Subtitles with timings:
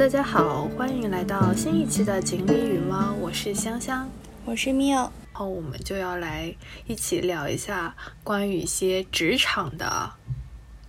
[0.00, 4.10] 大家好，欢迎来到新一期的锦鲤与猫，我是香香，
[4.46, 5.00] 我是妙。
[5.02, 6.56] 然后我们就要来
[6.86, 10.10] 一起聊一下关于一些职场的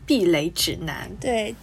[0.06, 1.54] 避雷指南，对，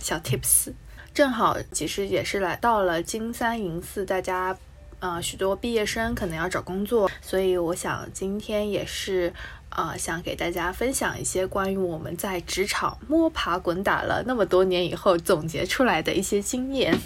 [0.00, 0.72] 小 tips。
[1.14, 4.58] 正好其实也是来到了金三银四，大家
[4.98, 9.32] 呃许多毕业生可能要找工作，所以我想今天也是。
[9.68, 16.98] 啊，想给大家分享一些关于我们在职场摸爬滚打了那么多年以后总结出来的一些经验。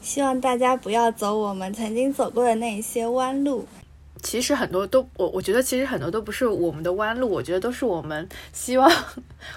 [0.00, 3.66] 希望大家不要走我们曾经走过的那一些弯路。
[4.22, 8.88] 其实很多都，我我觉得其实很多都不是我们的弯路，我觉得都是我们希望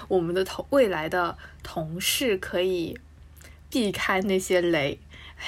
[0.08, 2.98] 我们的同未来的同事可以
[3.70, 4.98] 避开那些雷。
[5.38, 5.44] 唉，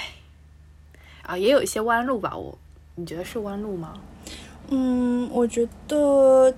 [1.22, 2.36] 啊，也有一些弯路吧？
[2.36, 2.56] 我
[2.94, 4.00] 你觉得是弯路吗？
[4.68, 6.54] 嗯，我觉得。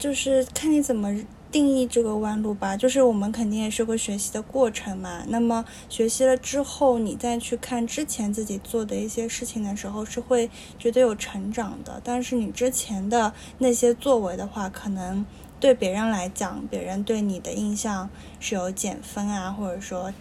[0.00, 1.14] 就是看你怎么
[1.52, 2.76] 定义这个弯路吧。
[2.76, 5.22] 就是我们肯定也是个学习的过程嘛。
[5.28, 12.00] 那么学习了之后，你再去看之前自己做的一些事情的时候，是会觉得有成长的。
[12.02, 15.24] 但是你之前的那些作为的话，可能
[15.60, 18.08] 对别人来讲，别人对你的印象
[18.40, 20.12] 是有减分啊，或者说，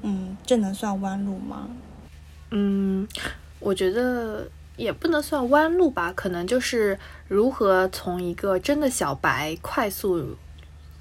[0.00, 1.68] 嗯，这能算弯路吗？
[2.50, 3.06] 嗯，
[3.60, 4.48] 我觉得。
[4.76, 10.36] 也不能算弯路吧，可能就是如何从一个真的小白快速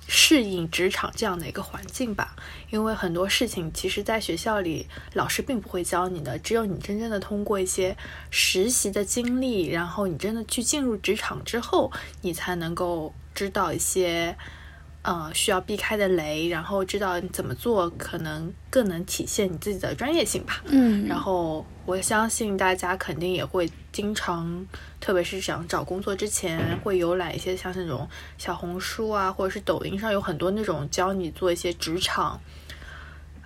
[0.07, 2.35] 适应职场这样的一个环境吧。
[2.69, 7.95] 因为很多事情其实，在学校里老师并不会教你的，只有你真正的通过一些
[8.29, 11.91] 实习的经历，然后你真的去进入职场之后，
[12.21, 14.35] 你才能够知道一些。
[15.03, 20.61] 呃，需要避开的雷，然后知道怎么做，可能更能体现你自己的专业性吧。
[20.65, 24.63] 嗯，然后我相信大家肯定也会经常，
[24.99, 28.07] 特别是想找工作之前，会游览一些像那种
[28.37, 32.39] 小红书啊，或者是抖音上有很多那种教你做一些职场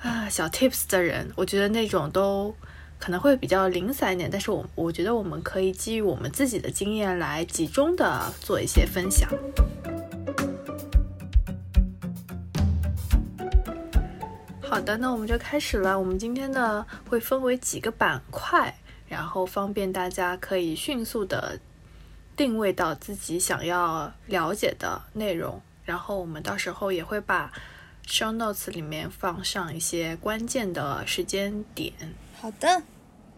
[0.02, 1.31] 啊小 tips 的人。
[1.38, 2.53] 我觉得那种都
[3.00, 9.30] 可能会比较零散一点，但是我我觉得我们可以基于我们自己的经验来集中的做一些分享。
[14.75, 15.97] 好的，那我们就开始了。
[15.97, 18.77] 我们今天呢会分为几个板块，
[19.08, 21.58] 然后方便大家可以迅速的
[22.36, 25.61] 定位到自己想要了解的内容。
[25.86, 27.49] 然后我们到时候也会把
[28.05, 31.93] show notes 里面放上一些关键的时间点。
[32.42, 32.83] 好的，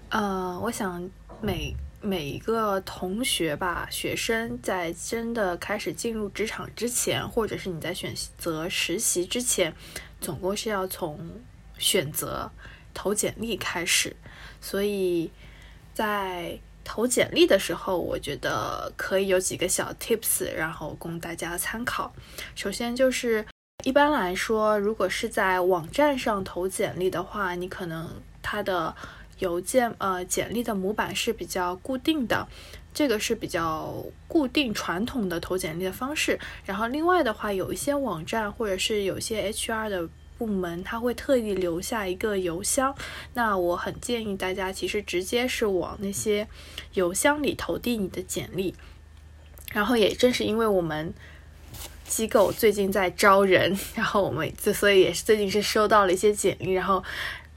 [0.10, 1.08] 呃，我想
[1.40, 1.72] 每
[2.02, 9.72] 每一个同学吧，学生在真的开始进入职场之前，或者是你在选择实习之前。
[10.20, 11.20] 总共是要从
[11.78, 12.50] 选择
[12.94, 14.16] 投简历开始，
[14.60, 15.32] 所以
[15.94, 22.14] 在投简历的时候，我觉得可以有几个小 tips，然后供大家参考。
[22.56, 23.46] 首先就是
[23.84, 28.10] 一般来说，如果是在网站上投简历的话，你可能
[28.42, 28.96] 它的
[29.40, 32.48] 邮件呃简历的模板是比较固定的，
[32.98, 33.94] 这个是比较
[34.28, 36.40] 固定传统的投简历的方式。
[36.66, 40.10] 然后另外的话，有一些网站或者是有些 HR 的。
[40.38, 42.96] 部门他会特意留下一个邮箱，
[43.34, 46.48] 那我很建议大家其实直接是往那些
[46.94, 48.76] 邮箱里投递你的简历。
[49.72, 51.12] 然后也正是因为我们
[52.06, 57.04] 机构最近在招人，然后我们所以也是最近是收到了一些简历，然后。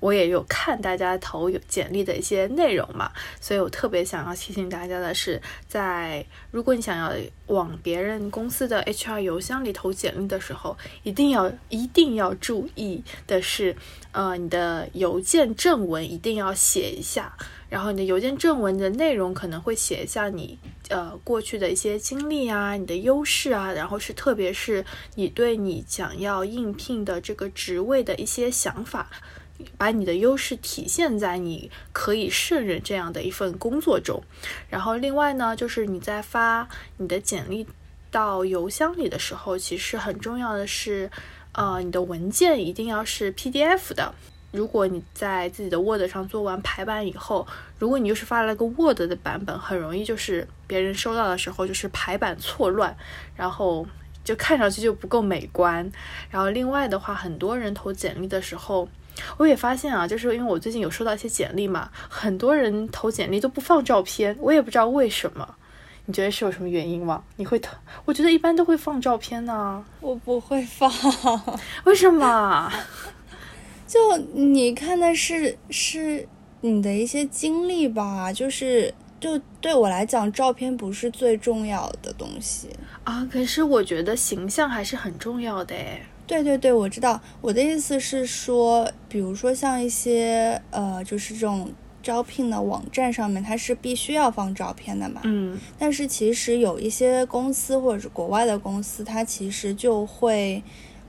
[0.00, 7.12] 我也有看大家投有简历的一些内容嘛，所以我特别想要提醒大家的是，在如果你想要
[7.46, 13.76] 往别人公司的 HR 邮箱里投简历的时候，一定要一定要注意的是，
[14.12, 17.36] 呃，你的邮件正文一定要写一下，
[17.68, 20.58] 然后你的邮件正文的内容可能会写一下你
[20.88, 24.84] 呃过去的一些经历啊，你的优势啊，然后是特别是
[25.16, 29.10] 你对你想要应聘的这个职位的一些想法。
[29.78, 34.22] 把你的优势体现在你可以胜任这样的一份工作中，
[34.68, 37.66] 然后另外呢，就是你在发你的简历
[38.10, 41.10] 到邮箱里的时候，其实很重要的是，
[41.52, 44.14] 呃，你的文件一定要是 PDF 的。
[44.52, 47.46] 如果你在自己的 Word 上做完排版以后，
[47.78, 52.96] 如果你又是发了个 Word 的版本，很容易就是别人收到的时候就是排版错乱，
[53.36, 53.86] 然后
[54.24, 55.88] 就看上去就不够美观。
[56.30, 58.88] 然后另外的话，很多人投简历的时候。
[59.36, 65.56] 我也发现啊，就是因为我最近有收到一些简历嘛，很多人投简历都不放照片，我也不知道为什么。
[66.06, 67.22] 你觉得是有什么原因吗？
[67.36, 67.76] 你会投？
[68.04, 69.84] 我觉得一般都会放照片呢。
[70.00, 70.90] 我不会放，
[71.84, 72.72] 为什么？
[73.86, 76.26] 就你看的是是
[76.62, 82.70] 你的一些经历吧，就是就对我来讲，照片不是最重要的东西
[83.04, 83.28] 啊。
[83.30, 86.02] 可是我觉得形象还是很重要的诶。
[86.30, 87.20] 对对对，我知道。
[87.40, 91.68] 我的意思是说，比如说像一些呃，就是这种
[92.04, 95.22] 招聘的网站上面，它是必须要放照片的嘛。
[95.24, 95.58] 嗯。
[95.76, 100.62] 但是其实有一些公司或者是国外的公司，它其实就会，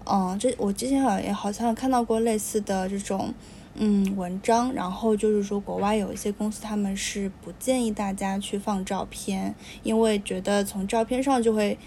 [0.05, 3.31] 嗯，这我之前好像也好像看到过类似的这种
[3.75, 9.53] 嗯文章，然后就是说国外有一些公司他们是不建议大家去放照片，
[9.83, 11.77] 因为觉得从照片上就会。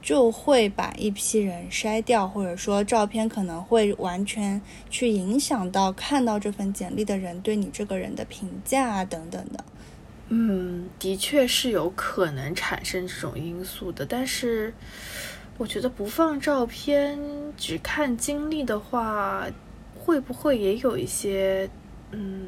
[0.00, 9.64] 就会把一批人筛掉，或者说照片可能会完全去影响到看到这份简历的人对你这个人的评价啊等等的。
[10.28, 14.72] 嗯，的确是有可能产生这种因素的，但是
[15.58, 17.18] 我觉得不放照片
[17.56, 19.46] 只看经历的话，
[19.98, 21.68] 会不会也有一些
[22.12, 22.46] 嗯，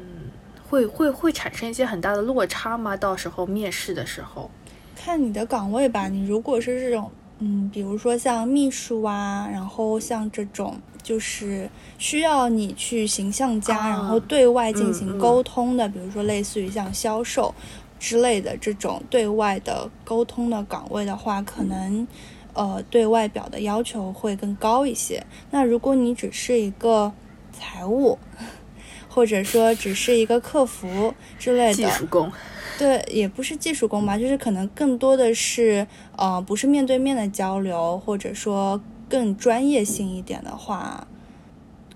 [0.67, 2.95] 会会会产生一些很大的落差吗？
[2.95, 4.49] 到时候面试的时候，
[4.95, 6.07] 看你的岗位吧。
[6.07, 7.11] 你如果是这种。
[7.43, 11.67] 嗯，比如说像秘书啊，然后像这种就是
[11.97, 17.51] 需要你去形象加，然后对外进行沟通的，比如说类似于像销售
[17.99, 22.07] 之类的这种对外的沟通的岗位的话，可能
[22.53, 25.25] 呃对外表的要求会更高一些。
[25.49, 27.11] 那如果你只是一个
[27.51, 28.19] 财务，
[29.09, 32.31] 或者说只是一个客服之类的技术工。
[32.77, 35.85] 对，也不是技术工吧，就是可能更多的是，
[36.21, 38.79] 呃，不是面对面的交流，或者说
[39.09, 41.07] 更专业性一点的话，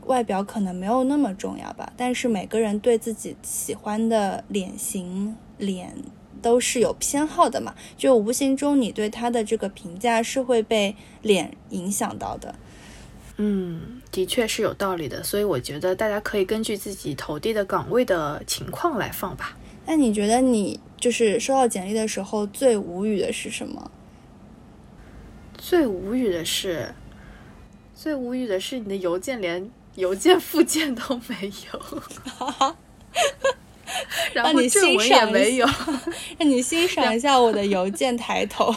[0.08, 1.94] 外表可能没有那么重要吧。
[1.96, 5.96] 但是每个人对自己喜欢的脸型、脸
[6.42, 12.56] 都是有偏好的嘛，就无形中你对他的这个评价是会被脸影响到的。
[13.38, 19.56] 嗯，的确是有道理的，所以我觉得大家可以根据自己投递的岗位的情况来放吧。
[19.86, 23.92] 那你觉得你就是收到简历的时候最无语的是什么？
[25.68, 26.94] 最无语的是，
[27.96, 32.04] 最无语的是你的邮件连邮件附件都没有，
[34.32, 35.66] 然后正文也没有，
[36.38, 38.72] 让你欣赏一下我的邮件抬头。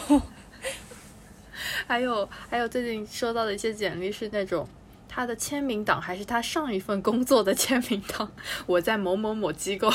[1.85, 4.67] 还有还有，最近收到的一些简历是那种
[5.07, 8.31] 他的签名档还是他上一份工作的签名档，
[8.65, 9.93] 我在某某某机构。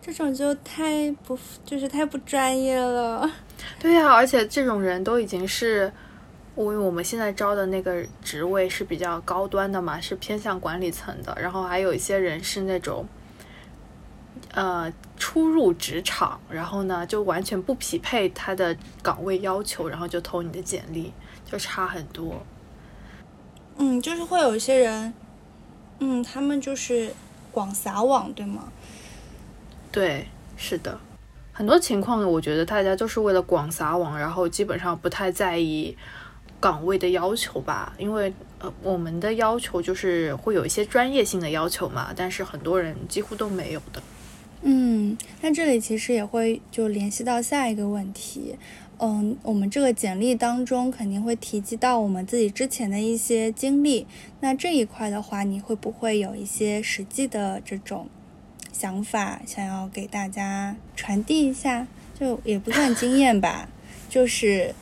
[0.00, 3.30] 这种就太不，就是太不专业了。
[3.78, 5.92] 对呀，而且这种人都已经是，
[6.56, 11.36] 因为我们现在招的那个职位是比较高端的嘛，是偏向管理层的。
[11.40, 13.06] 然后还有一些人是那种，
[14.52, 21.12] 呃，初入职场，然后呢就完全不匹配他的岗位要求，然后就投你的简历，
[21.44, 22.42] 就差很多。
[23.76, 25.14] 嗯，就是会有一些人，
[26.00, 27.12] 嗯，他们就是
[27.52, 28.72] 广撒网，对吗？
[29.92, 30.26] 对，
[30.56, 30.98] 是的，
[31.58, 35.96] 很多情况我觉得大家都是为了广撒网，然后基本上不太在意
[36.60, 44.00] 岗位的要求吧，因为呃，我们的要求就是会有一些专业性的要求嘛，但是很多人几乎都没有的。
[44.62, 48.54] 嗯，那这里其实也会就联系到下一个问题，
[49.00, 54.06] 嗯，我们这个简历当中肯定会提及到我们自己之前的一些经历，
[54.38, 58.08] 那这一块的话，你会不会有一些实际的这种？
[58.78, 61.84] 想法想要给大家传递一下，
[62.16, 63.68] 就也不算经验吧，
[64.08, 64.72] 就是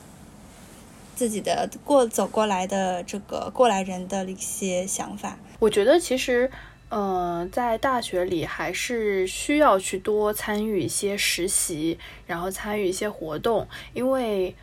[1.15, 5.39] 自己的过走过来的这个过来人的一些想法。
[5.57, 6.51] 我觉得其实，
[6.89, 14.55] 呃，在大学里还是需要去多参与一些实习，然后参与一些活动，因为。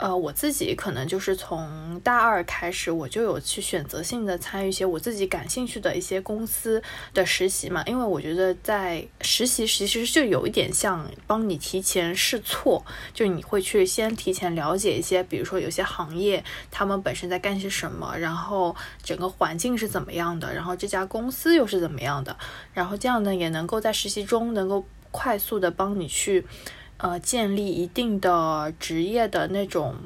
[0.00, 22.34] 呃，我自己可能就是从大二开始，我就有去选择性的参与一些我自己感兴趣的一些公司的实习嘛，因为我觉得在实习其实就有一点像帮你提前试错，就你会去先提前了解一些，比如说有些行业他们本身在干些什么，然后整个环境是怎么样的，然后这家公司又是怎么样的，
[22.72, 26.46] 然后这样呢也能够在实习中能够快速的帮你去。
[27.02, 29.96] 呃，建立一定的职业的那种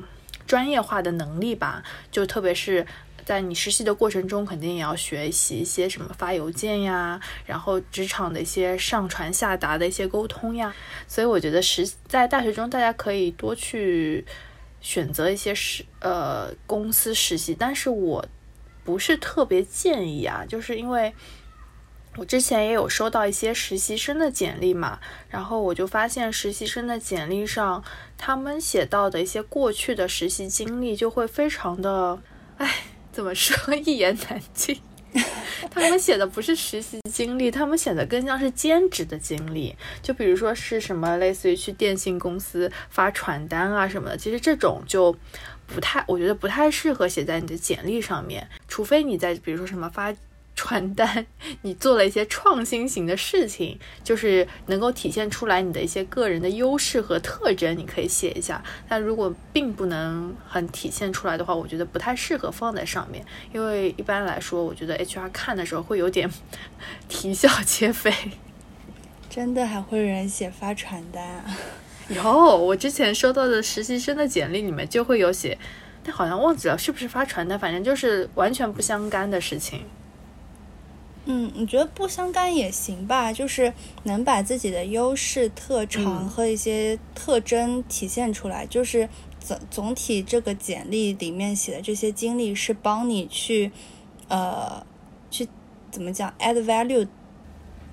[0.47, 1.83] 专业化的能力吧，
[2.13, 2.87] 就特别是
[3.25, 10.73] 在你实习的过程中，肯定也要学习一些什么发邮件呀，然后职场的一些上传下达的一些沟通呀。
[11.09, 14.25] 所以我觉得实在大学中，大家可以多去
[14.81, 18.25] 选择一些实呃公司实习，但是我
[18.85, 21.13] 不是特别建议啊，就是因为。
[22.17, 27.83] 我之前也有收到一些实习生的简历嘛，然后我就发现实习生的简历上，
[28.17, 32.21] 他们写到的一些过去的实习经历就会非常的，
[32.59, 32.73] 哎，
[33.11, 34.81] 怎么说 一言难尽。
[35.71, 39.75] 他们写的不是实习经历，他们写的更像是兼职的经历。
[40.03, 45.17] 就比如说是什么类似于去电信公司发传单啊什么的，其实这种就
[45.67, 50.15] 不太，我觉得不太适合写在你的简历上面，除非你在比如说什么发。
[50.57, 51.27] 传单，
[51.63, 58.63] 你做了一些创新型的事情，就是能够体现出来你的一些个人的优势和特征，你可以写一下。
[58.89, 66.31] 但如果并不能很体现出来的话，我觉得不太适合放在上面，因为一般来说，我觉得 HR 看的时候会有点
[67.09, 68.13] 啼笑皆非。
[69.29, 71.45] 真的还会有人写发传单啊？
[72.09, 72.23] 有，
[72.57, 75.59] 我之前收到的实习生的简历里面就会有写，
[76.05, 79.81] 但好像忘记了是不是发传单，反正就是完全不相干的事情。
[81.27, 88.67] 嗯，你觉得不相干也行吧，就是能把自己的优势、特长和一些特征体现出来。
[88.67, 89.09] 就是
[89.41, 93.73] 总总体这个简历里面写的这些经历是帮你去，
[94.29, 94.85] 呃，
[95.31, 95.49] 去
[95.91, 97.09] 怎么讲 add value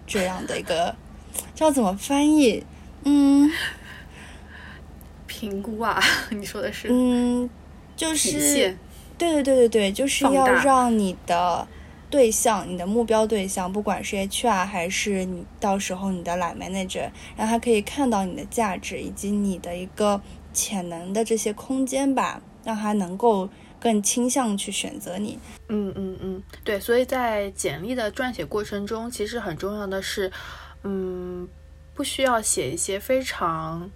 [0.05, 0.93] 这样的一个，
[1.55, 2.65] 知道怎么翻译？
[3.05, 3.49] 嗯，
[5.25, 5.97] 评估啊，
[6.31, 6.89] 你说的是？
[6.91, 7.49] 嗯，
[7.95, 8.77] 就是
[9.17, 11.65] 对对对对对，就是要让你的。
[12.11, 20.21] 对象，你的目标对象，不管是 HR 还是你到时候你的 line manager，让他可以看到你的价值以及你的一个
[20.53, 23.49] 潜能的这些空间吧，让他能够
[23.79, 25.39] 更倾向去选择你。
[25.69, 30.29] 嗯嗯嗯，对，所以在简历的撰写过程中，其实很重要的是，
[30.83, 31.47] 嗯，
[31.93, 33.89] 不需要写一些非常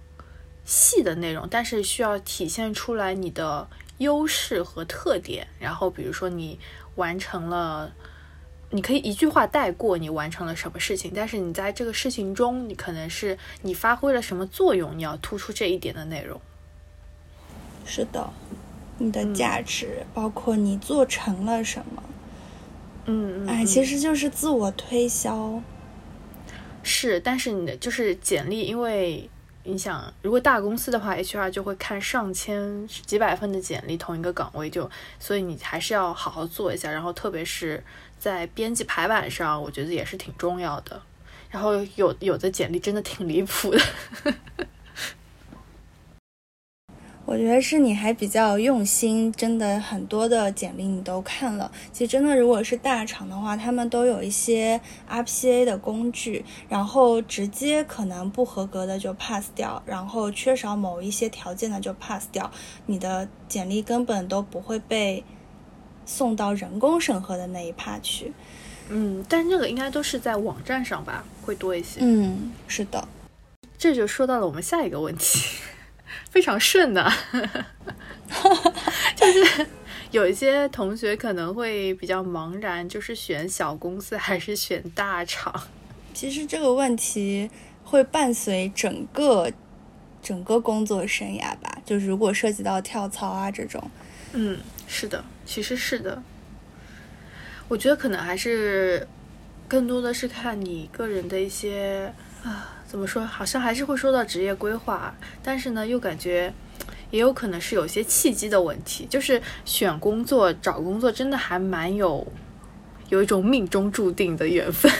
[0.63, 3.67] 细的内容，但是需要体现出来你的
[3.98, 5.45] 优势和特点。
[5.60, 6.57] 然后比如说你
[6.95, 7.91] 完成了。
[8.75, 16.41] 你可以一句话带过你完成了什么事情，但是你在这个事情中，你可能是你发挥了什么作用，你要突出这一点的内容。
[17.86, 18.29] 是的，
[18.98, 22.03] 你的价值包括你做成了什么。
[23.05, 23.48] 嗯嗯。
[23.48, 25.62] 哎，其实就是自我推销。
[26.84, 29.29] 是，但是你的就是简历，因为
[29.63, 37.82] 你想，如果大公司的话，HR 就会看上千几百份的简历，同一个岗位就，所以你还是要好好做一下，然后特别是。
[38.25, 41.00] 在编辑排版上，我觉得也是挺重要的。
[41.51, 43.79] 然后有有的简历真的挺离谱的。
[47.24, 51.72] 我觉得是你还比较用心，真的很多的简历你都看了。
[51.91, 62.50] 其实真的，如果是大厂的话，他们都有一些 RPA 的工具，然后直接可能不合格的就 pass 掉，然后缺少某一些条件的就 pass 掉，
[62.88, 65.24] 你的简历根本都不会被。
[66.05, 68.31] 送到人工审核的那一趴去，
[68.89, 72.00] 嗯，但这个应该都是在网站上吧，会多一些。
[72.01, 73.07] 嗯，是的，
[73.77, 75.39] 这就说到了我们下一个问题，
[76.29, 77.12] 非常顺的，
[79.15, 79.65] 就是
[80.12, 85.53] 有一些同学可能会比较茫然，就是选小公司还是选大厂。
[86.13, 87.50] 其实这个问题
[87.83, 89.51] 会伴随整个
[90.21, 93.83] 整个工作生涯吧，就是如果涉及到跳槽啊这种，
[94.33, 94.57] 嗯，
[94.88, 95.24] 是的。
[95.45, 96.21] 其实是的，
[97.67, 99.07] 我觉得可能还是
[99.67, 102.11] 更多的是看你个人的一些
[102.43, 103.25] 啊，怎么说？
[103.25, 106.53] 好像还是会说到职业规划，但是呢，又感觉
[107.11, 109.05] 也有可能是有些契机的问题。
[109.09, 112.27] 就是选工作、找工作，真的还蛮有
[113.09, 114.91] 有一种命中注定的缘分。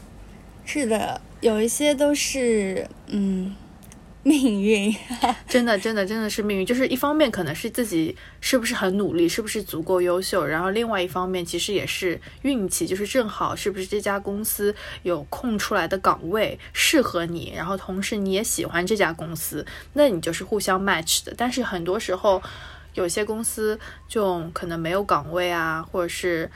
[0.66, 3.54] 是的，有一些都是嗯。
[4.24, 4.94] 命运，
[5.46, 6.64] 真的，真的，真的是命运。
[6.66, 21.34] 就是一方面可能是自己是不是很努力，是不是足够优秀，然后另外一方面其实也是运气，就是正好是不是这家公司有空出来的岗位适合你，然后同时你也喜欢这家公司，那你就是互相 match 的。
[21.36, 22.42] 但是很多时候，
[22.94, 23.78] 有些公司
[24.08, 26.50] 就可能没有岗位啊，或者是。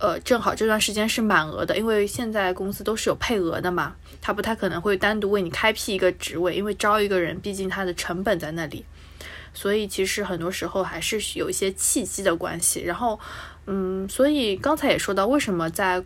[0.00, 8.86] 呃，正好这段时间是满额的，因为现在公司都是有配额的嘛，他不太可能会单独为你开辟一个职位，因为招一个人，毕竟他的成本在那里，
[9.52, 12.80] 所以其实很多时候还是有一些契机的关系。
[12.80, 13.20] 然后，
[13.66, 16.02] 嗯，所以刚才也说到，为什么在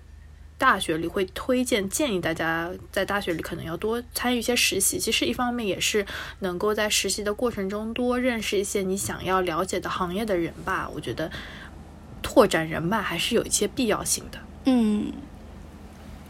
[0.59, 6.05] 大学里会推荐建议大家在大学里可能要多参与一些实习，其实一方面也是
[6.41, 11.31] 能够在实习的过程中多认识一些你想要了解的行业的人吧，我觉得。
[12.35, 14.39] 拓展人脉还是有一些必要性的。
[14.65, 15.13] 嗯，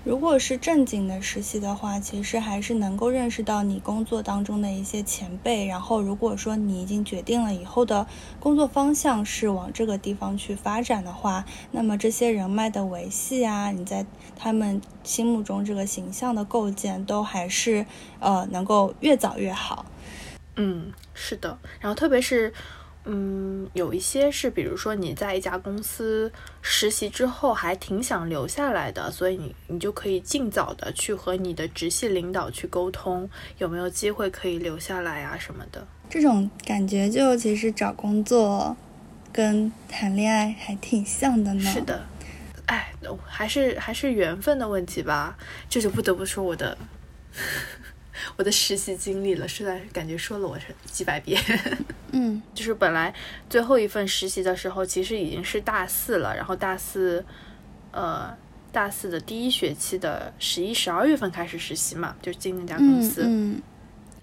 [0.05, 5.67] 如果是正经的实习的话，其实还是能够认识到你工作当中的一些前辈。
[5.67, 8.07] 然后，如果说你已经决定了以后的
[8.39, 14.05] 工作方向是往这个地方去发展的话，那么这些人脉的维系啊，你在
[14.37, 17.87] 他们心目中这个形象的构建，都还是
[18.21, 19.87] 呃能够越早越好。
[20.57, 21.57] 嗯，是的。
[21.81, 22.53] 然后，特别是。
[23.07, 26.33] 嗯，有一些是，比如说你在一家公司
[26.63, 35.87] 实习之后还挺想留下来的，所以你你就可以尽早的去和你的直系领导去沟通，有没有机会可以留下来啊什么的。
[36.09, 38.77] 这种感觉就其实找工作
[39.33, 41.61] 跟谈恋爱还挺像的呢。
[41.61, 42.07] 是的，
[42.67, 42.93] 哎，
[43.27, 45.37] 还是还是缘分的问题吧。
[45.69, 46.77] 这就不得不说我的
[48.37, 51.41] 我的实习经历了，实在感觉说了我是几百遍。
[52.13, 53.15] 嗯，就是本来
[53.49, 57.25] 最后一份实习的时候，其实已经是大四了，然后大四，
[57.93, 58.37] 呃。
[58.75, 63.23] 大四的第一学期的十一、十二月份开始实习嘛，就进那家公司。
[63.25, 63.63] 嗯，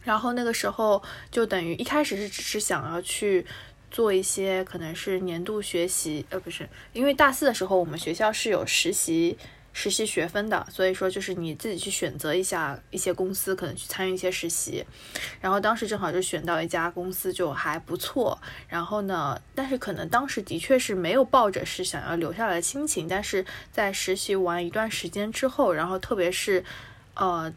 [0.04, 3.46] 然后那个时候就等于一开始是只是想要去
[3.90, 9.38] 做一些可能是年度学习，呃，不是，因为大四的时候我们学校是有实习。
[9.74, 14.86] 实习学分的，所以说就是你自己去选择一下一些公司，可能去参与一些实习。
[15.40, 18.38] 然后当时正好就选到一家公司，就还不错。
[18.68, 23.08] 然后呢，但是可能当时的确是没有抱着是想要留下来的心情。
[23.08, 26.64] 但是在实习完一段时间之后，然后特别是，
[27.14, 27.52] 呃，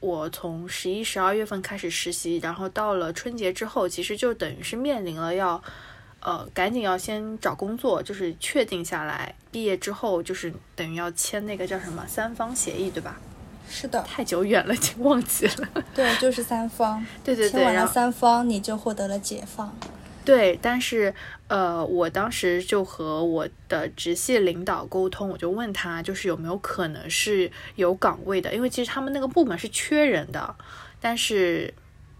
[0.00, 5.62] 我从十一、十二月份开始实习，然后到了春节之后，其实就等于是面临了要。
[6.26, 13.16] 呃，赶紧要先找工作，就是确定下来，毕业之后就是等于要签那个叫什么三方协议，对吧？
[13.70, 15.68] 是的，太久远了，已经 忘记了。
[15.94, 17.00] 对，就是三方。
[17.22, 19.72] 对对对，签完了三方，你就获得了解放。
[20.24, 21.14] 对，但是
[21.46, 30.56] 呃，我当时就和我的直系领导沟通，我就问他，就是有没有可能是有岗位的，因为其实他们那个部门是缺人的，
[31.00, 31.72] 但是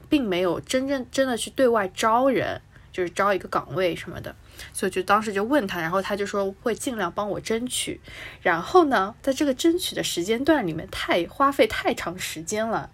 [0.09, 2.61] 并没有真正真的去对外招人。
[2.97, 4.35] 就是招一个岗位什么的，
[4.73, 8.01] 所以就当时就问他，然后他就说会尽量帮我争取。
[8.41, 12.91] 然后呢，在这个争取的时间段里面，太花费太长时间了，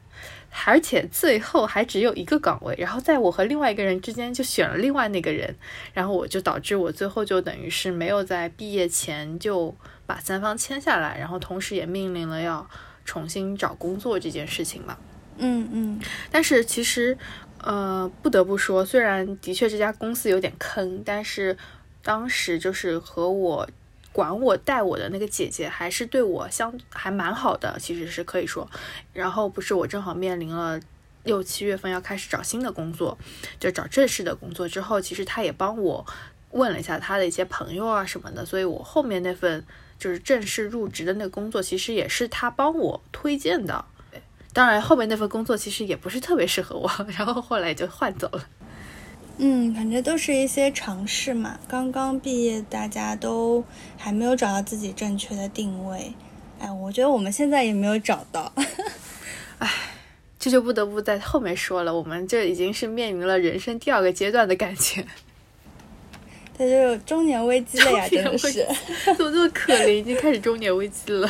[0.66, 2.74] 而且最后还只有一个岗位。
[2.76, 5.54] 然后在我和另外一个人之间就选了另外那个人，
[5.94, 9.72] 然后我就导致我最后就等于是没有在毕业前就
[10.04, 12.68] 把三方签下来，然后同时也命令了要
[13.04, 14.98] 重新找工作这件事情嘛。
[15.38, 16.00] 嗯嗯，
[16.32, 17.16] 但是其实。
[17.62, 21.56] 呃，不得不说，虽然的确这家公司有点坑，但是
[22.02, 23.68] 当时就是和我
[24.12, 28.68] 管我带我的那个姐姐，还是对我相还蛮好的，其实是可以说。
[29.12, 30.80] 然后不是我正好面临了
[31.22, 33.16] 六七月份要开始找新的工作，
[33.60, 36.04] 就找正式的工作之后，其实她也帮我
[36.50, 39.64] 问了一下她的一些朋友啊什么的，所以我后面那份
[40.00, 43.84] 就是正式入职的那个工作，其实也是她帮我推荐的。
[44.52, 48.44] 当然，后面那份工作其实也不是特别适合我， 然后后来就换走了。
[49.38, 51.58] 嗯，反正都是一些尝试嘛。
[51.66, 53.64] 刚刚毕业，大家都
[53.96, 56.12] 还没有找到自己正确的定位。
[56.60, 58.52] 哎，我觉得我们现在也没有找到。
[59.58, 59.70] 哎，
[60.38, 61.92] 这就不得不在后面说了。
[61.92, 65.04] 我们这已经是面临了人生第二个阶段的感觉。
[66.58, 68.52] 这就中年危机了呀，真的是。
[69.16, 69.88] 怎么这么可怜？
[69.88, 71.28] 已经开始中年危机了。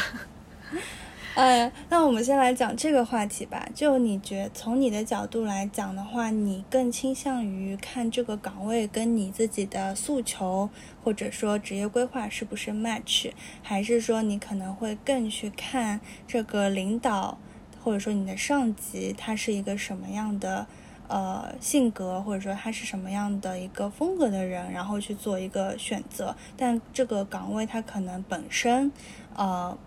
[1.35, 3.67] 哎，那我们先来讲这个话题吧。
[3.75, 10.69] 就你觉，从你的角度来讲的话，你更倾向于看这个岗位跟你自己的诉求
[11.03, 17.39] 或者说职业规划是不是 match，还是说你可能会更去看这个领导
[17.83, 20.67] 或者说你的上级他是一个什么样的
[21.09, 26.37] 呃性格，或者说他是什么样的一个风格的人，然后去做一个选择。
[26.59, 28.93] 但这个岗位它可能本身
[29.35, 29.79] 呃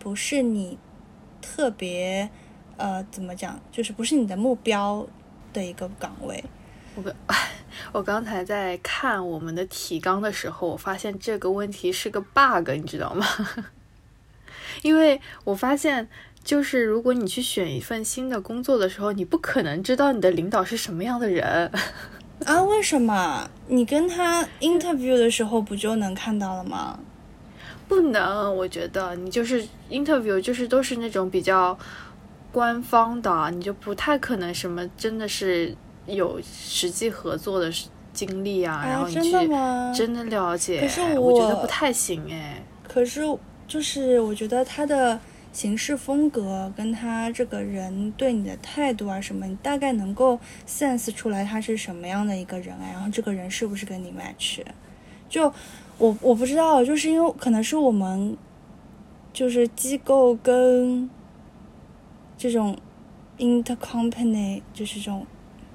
[0.00, 0.76] 不是你。
[1.40, 2.28] 特别，
[2.76, 3.60] 呃，怎么讲？
[3.72, 5.06] 就是不是你的目标
[5.52, 6.42] 的一个岗位。
[6.94, 7.14] 我
[7.92, 13.26] 我刚才在看我们的提纲的时候，我发现这个问题是个 bug，你知道吗？
[14.82, 16.08] 因为我发现，
[16.42, 21.70] 就是如果你去选一份新的工作的时候，你不可能知道你的领导是什么样的人
[22.44, 22.62] 啊？
[22.64, 23.48] 为什么？
[23.68, 26.98] 你跟他 interview 的时候不就能看到了吗？
[27.88, 31.76] 不能，我觉得你就是 interview，就是都是那种比较
[32.52, 35.74] 官方的，你就不太可能什么真的是
[36.06, 37.72] 有实际合作的
[38.12, 39.30] 经历啊，然后你去
[39.94, 42.62] 真的了解，可是我觉得不太行哎。
[42.86, 43.22] 可是
[43.66, 45.18] 就是我觉得他的
[45.52, 54.60] 行事风格跟他这个人对你的态度啊什么，你大概能够 sense 出来他是什么样的一个人啊，然后这个人是不是跟你 match，
[55.28, 55.50] 就。
[55.98, 58.36] 我我不知道，就是因为可能是我们，
[59.32, 61.10] 就是机构跟
[62.36, 62.76] 这种
[63.36, 65.26] intercompany 就是这种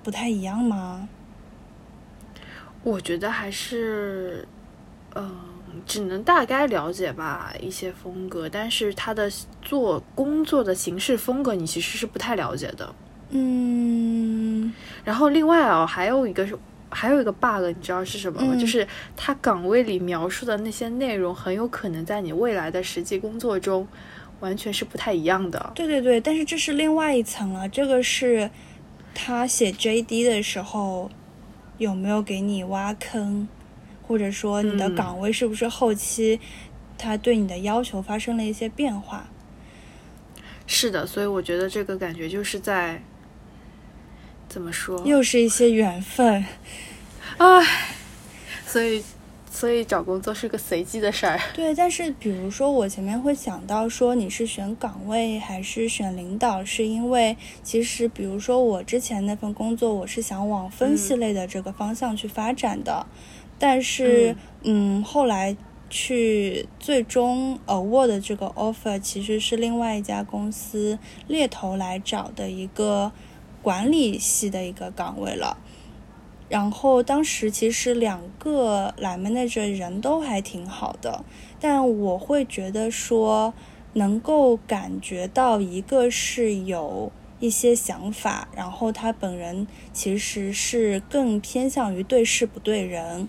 [0.01, 1.09] 不太一样吗？
[2.83, 4.47] 我觉得还是，
[5.13, 5.36] 嗯，
[5.86, 9.29] 只能大概了解吧一些风格，但是他的
[9.62, 12.95] 做工作的形式风格，你其实是不太了解的。
[13.29, 16.57] 嗯，然后另外啊，还有一个是。
[16.93, 18.56] 还有一个 bug，你知道是什么吗？
[18.56, 23.88] 就是他岗位里描述的那些内容，很有可能在你未来的实际工作中，
[24.39, 25.71] 完全是不太一样的。
[25.73, 27.67] 对对对，但是这是另外一层了。
[27.67, 28.49] 这个是
[29.13, 31.10] 他写 JD 的时候
[31.77, 33.47] 有没有给你挖坑，
[34.08, 36.39] 或者说你的岗位是不是后期
[36.97, 39.29] 他对你的要求发生了一些变化。
[40.65, 43.03] 是的，所以我觉得这个感觉就是在
[44.53, 46.45] 怎么说，又是一些缘分，
[47.37, 47.65] 唉，
[48.67, 49.03] 所以。
[49.55, 51.39] 所以找工作是个随机的事儿。
[51.53, 63.05] 对，但是比如说我前面会想到说你是选岗位还是选领导，是因为其实比如说我之前那份工作我是想往分析类的这个方向去发展的，
[63.59, 65.55] 但是嗯，后来
[65.87, 73.11] 去最终 award 这个 offer 其实是另外一家公司猎头来找的一个
[73.63, 75.58] 管理系的一个岗位了。
[76.49, 81.23] 然后当时其实两个来 manager 人都还挺好的，
[81.60, 83.56] 但我会觉得说
[83.93, 93.28] 能够感觉到一个是有一些想法，然后他本人其实是更偏向于对事不对人，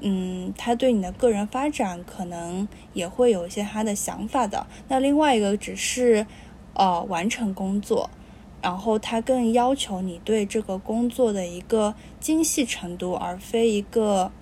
[0.00, 4.66] 嗯，他对你的个人发展可能也会有一些他的想法的。
[4.88, 6.26] 那另外一个只是
[6.74, 8.10] 呃完成工作。
[8.66, 14.32] 然后他更要求你对这个工作的一个精细程度，而非一个，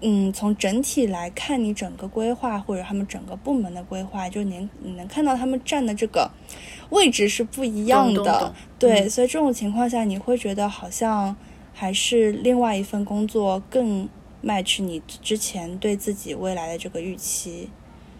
[0.00, 6.30] 嗯，从整体来看你整个规划或者他们整个部门的规划，就您你能看到他们站的这个
[6.90, 8.54] 位置是不一样的。
[8.78, 11.34] 对，所以这种情况下，你会觉得好像
[11.74, 14.08] 还是另外一份工作更
[14.44, 17.70] match 你之前对自己未来的这个预期，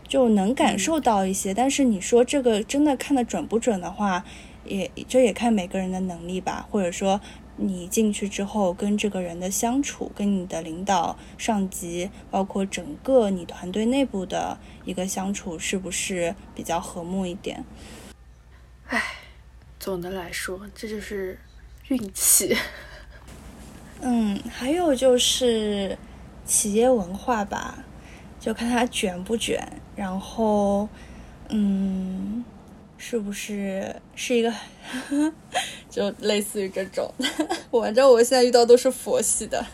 [0.09, 1.55] 就能感受到一些。
[1.55, 4.25] 但是你说这个真的看得准不准的话？
[4.66, 7.20] 也这也看每个人的能力吧，或者说
[7.57, 17.64] 你进去之后跟这个人的相处，跟你的领导、上级，包括整个你团队内部的一个相处，是不是比较和睦一点？
[18.88, 19.02] 唉，
[19.81, 21.38] 总的来说，这就是
[21.88, 22.57] 运气。
[24.02, 25.96] 嗯，还有就是
[26.44, 27.85] 企业文化吧，
[28.38, 30.88] 就看他卷不卷，然后，
[31.48, 32.44] 嗯。
[32.98, 34.52] 是不是是一个，
[35.90, 37.12] 就类似于这种？
[37.70, 39.64] 反正我现在遇到都是佛系的。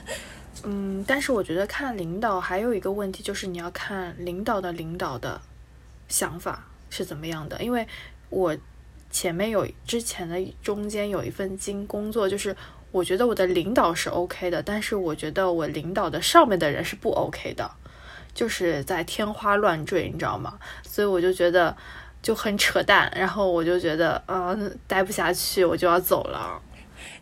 [0.64, 5.40] 嗯，但是我觉得看领导还有一个问题，就是你要看领导的领导的
[6.08, 7.62] 想法是怎么样的。
[7.62, 7.86] 因为
[8.28, 8.56] 我
[9.10, 12.54] 前面有之前的中间有一份经工作，就是
[12.90, 17.70] 我觉得我的领导是 OK 的，但是我觉得我领导的上面的人是不 OK 的，
[18.34, 20.58] 就是在天花乱坠，你知道吗？
[20.82, 21.76] 所以我就觉得。
[22.22, 26.62] 就很扯淡，然后我就觉得，嗯，待不下去，我就要走了。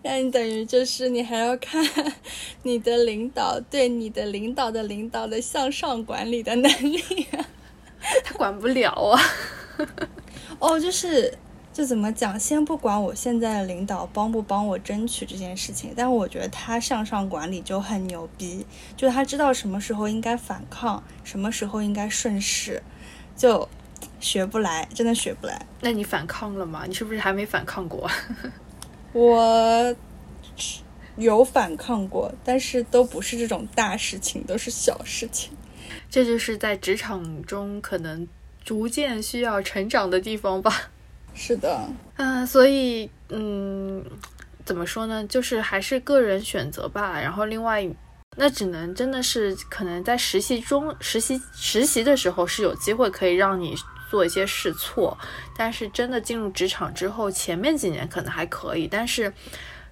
[0.02, 1.82] 那你等于就是你还要看
[2.64, 7.26] 你的领导对你的领导的领导的向上管理的能力，
[8.24, 9.20] 他管不了啊。
[10.58, 11.32] 哦，就是
[11.72, 22.82] 就怎么讲，先不管我现在的领导帮不帮我争取这件事情，但我觉得他向上管理就很牛逼，就他知道什么时候应该反抗，什么时候应该顺势，
[23.34, 23.66] 就。
[24.20, 25.66] 学不来，真的学不来。
[25.80, 26.84] 那你反抗了吗？
[26.86, 28.10] 你是不是还没反抗过？
[29.12, 29.96] 我
[31.16, 35.50] 有反抗过，但是都不是这种大事情，都是小事情。
[36.08, 38.26] 这就是在职场中可能
[38.64, 40.90] 逐渐需要成长的地方吧。
[41.34, 44.04] 是的，嗯，所以，嗯，
[44.64, 45.24] 怎么说呢？
[45.26, 47.20] 就是还是个人选择吧。
[47.20, 47.88] 然后，另外，
[48.36, 53.74] 那只能真的是可能在实习中实习实习的时候是有机会可以让你。
[54.10, 55.16] 做一些试错，
[55.56, 58.88] 但是真的进入职场之后，前面几年可能还可以。
[58.88, 59.32] 但是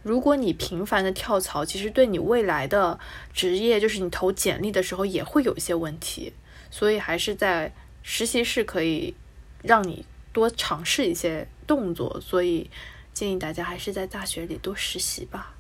[0.03, 2.99] 如果你频繁的跳槽，其实对你未来的
[3.33, 6.33] 职业，就是你投简历的时候也会有一些问题。
[6.69, 9.15] 所以还是在实习室可以
[9.63, 12.21] 让你多尝试一些动作。
[12.21, 12.69] 所以
[13.15, 15.55] 建议大家还是在大学里多实习吧。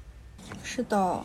[0.64, 1.24] 是的，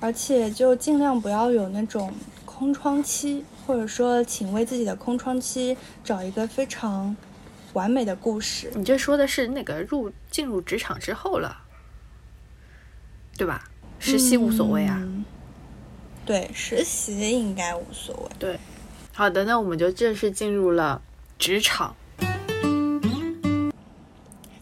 [0.00, 2.12] 而且就尽量不要有那种
[2.44, 3.42] 空窗期。
[3.68, 7.14] 或者说，请为自己的空窗期找一个非常
[7.74, 8.72] 完美的故事。
[8.74, 11.64] 你这说的是那个入进入职场之后了，
[13.36, 13.68] 对吧？
[13.98, 15.06] 实习无所谓啊。
[16.24, 18.30] 对，实习应该无所谓。
[18.38, 18.58] 对，
[19.12, 21.02] 好的，那我们就正式进入了
[21.38, 21.94] 职场。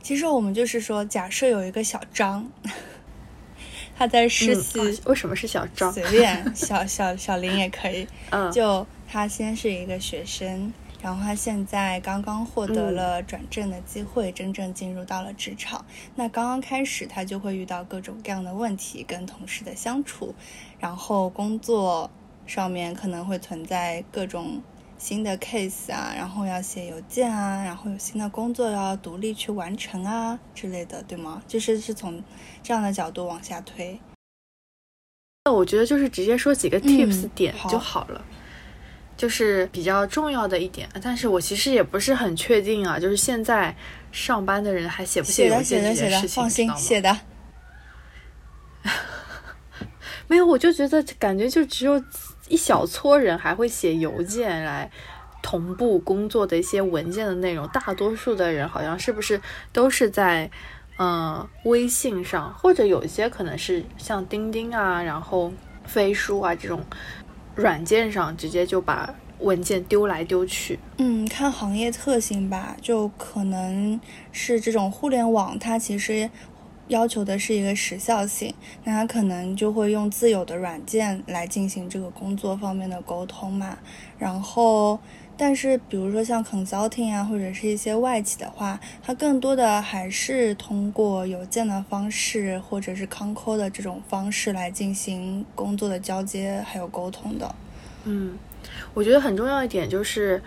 [0.03, 2.51] 其实我们就是说，假设有一个小张。
[3.99, 5.91] 他在实习，为什么是小张？
[5.91, 8.07] 随便，小小小林也可以。
[8.29, 15.85] 嗯，就他先是一个学生，然后他现在刚刚获得了转正的机会，真正进入到了职场。
[16.15, 20.35] 那刚刚开始，他就会遇到各种各样的问题，跟同事的相处，
[20.79, 22.11] 然后工作
[22.47, 24.61] 上面可能会存在各种。
[24.99, 31.43] 新的 case 啊，然后要写邮件啊，然后有新的工作要独立去完成啊之类的，对吗？
[31.47, 32.25] 就是是从
[32.63, 34.01] 这样的角度往下推。
[35.45, 38.25] 那我觉得就是直接说几个 tips 点就好了。
[39.17, 43.75] 就是比较重要的一点，但是我其实也不是很确定啊，就是现在
[44.13, 47.19] 上班的人还写不写的邮件这写的写的，件事情，放心写的。
[50.29, 52.03] 没有，我就觉得感觉就只有
[52.49, 54.91] 一小撮人还会写邮件来
[55.43, 59.41] 同步工作的一些文件的内容，大多数的人好像是不是
[59.73, 60.51] 都是在
[60.97, 65.53] 呃微信上，或者有一些可能是像钉钉啊，然后
[65.85, 66.85] 飞书啊这种
[67.57, 70.79] 软件上直接就把文件丢来丢去。
[70.99, 76.31] 嗯，看行业特性吧，就可能是这种互联网，它其实
[76.89, 83.77] 要求的是一个时效性，那它可能就会用自有的软件来进行这个工作方面的沟通嘛。
[84.19, 84.99] 然后，
[85.39, 97.55] 但是比如说像 consulting 啊，或者是一些外企的话，它更多的还是通过邮件的方式，或者是 con call 的这种方式来进行工作的交接还有沟通的。
[98.05, 98.39] 嗯，
[98.95, 100.43] 我觉得很重要一点就是，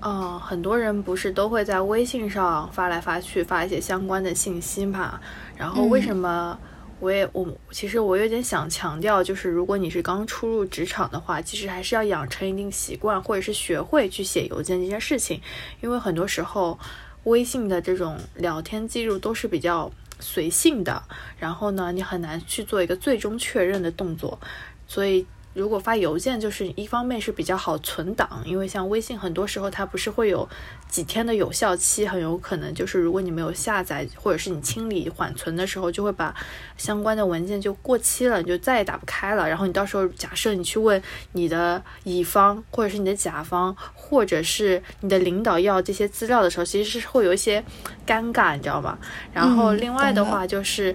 [0.00, 5.18] 嗯、很多人不是都会在微信上发来发去，发一些相关的信息嘛。
[5.56, 6.58] 然后为什么
[7.00, 15.40] 我也我其实我有点想强调，就是如果你是刚初入职场的话，其实还是要养成一定习惯，或者是学会去写邮件这件事情，
[15.80, 16.78] 因为很多时候
[17.24, 21.02] 微信的这种聊天记录都是比较随性的，
[21.38, 24.38] 然后呢，你很难去做一个最终确认的动作，
[24.86, 25.26] 所以。
[25.58, 30.48] 如果发邮件，就是一方面是比较好存档，因为像微信很多时候它不是会有
[30.88, 36.32] 几天的有效期，很有可能就是如果你没有下载或者是你清理缓存的时候，就会把
[36.76, 39.48] 相关的文件就过期了，你就再也打不开了。
[39.48, 47.64] 然后你到时候假设你去问你的乙方或者是你的甲方或者是你的领导要这些资料的时候，其实是会有一些
[48.06, 48.96] 尴尬，你知道吗？
[49.32, 50.94] 然后嗯另外的话就是。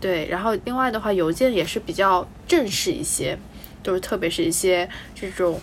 [0.00, 3.38] 对，然后另外的话，邮件也是比较正式一些，
[3.84, 5.60] 就是特别是一些这种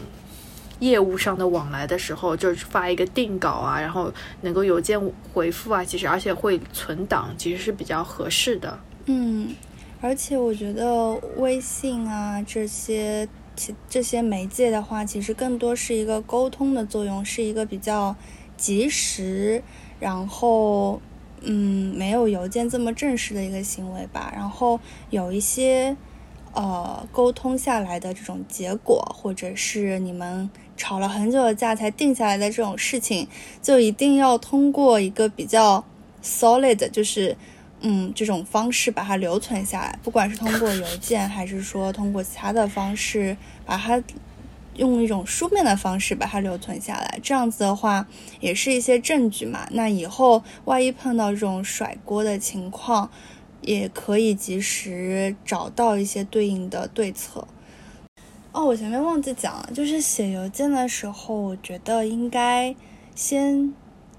[0.79, 4.97] 业务上的往来的时候，就是发一个定稿啊，然后能够邮件
[5.33, 8.79] 回复啊，其实而且会存档，其实是比较合适的。
[9.05, 9.53] 嗯，
[9.99, 18.15] 而且我觉得微信啊这些其这些媒介的话，其实更多是一个沟通的作用，是一个比较
[18.57, 19.61] 及时，
[19.99, 21.01] 然后
[21.41, 24.31] 嗯没有邮件这么正式的一个行为吧。
[24.35, 24.79] 然后
[25.09, 25.95] 有一些
[26.53, 33.27] 呃沟通下来的这种结果，或者是你们吵了很久的架才定下来的这种事情，
[33.61, 35.83] 就一定要通过一个比较
[36.23, 37.35] solid，就是
[37.81, 43.35] 嗯这种方式把它留存下来，不管是通过邮件还是说通过其他的方式
[43.65, 44.01] 把它。
[44.77, 48.07] 用一种书面的方式把它留存下来，这样子的话
[48.39, 49.67] 也是一些证据嘛。
[49.71, 53.11] 那以后万一碰到这种甩锅的情况，
[53.61, 57.47] 也可以及时找到一些对应的对策。
[58.51, 62.75] 哦，我前面忘记讲了，就是写邮件的时候，我觉得应该
[63.15, 63.73] 先，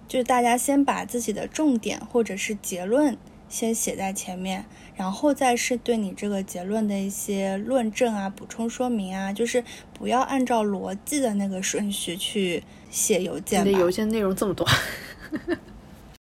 [0.08, 3.18] 就是大家先把自己的重点或者是结论
[3.50, 4.64] 先写在前面，
[4.96, 13.60] 然后再是对你这个结论的一些论证啊、补充说明啊，就是不要按照逻辑的那个顺序去写邮件。
[13.66, 14.66] 你的邮件内容这么多，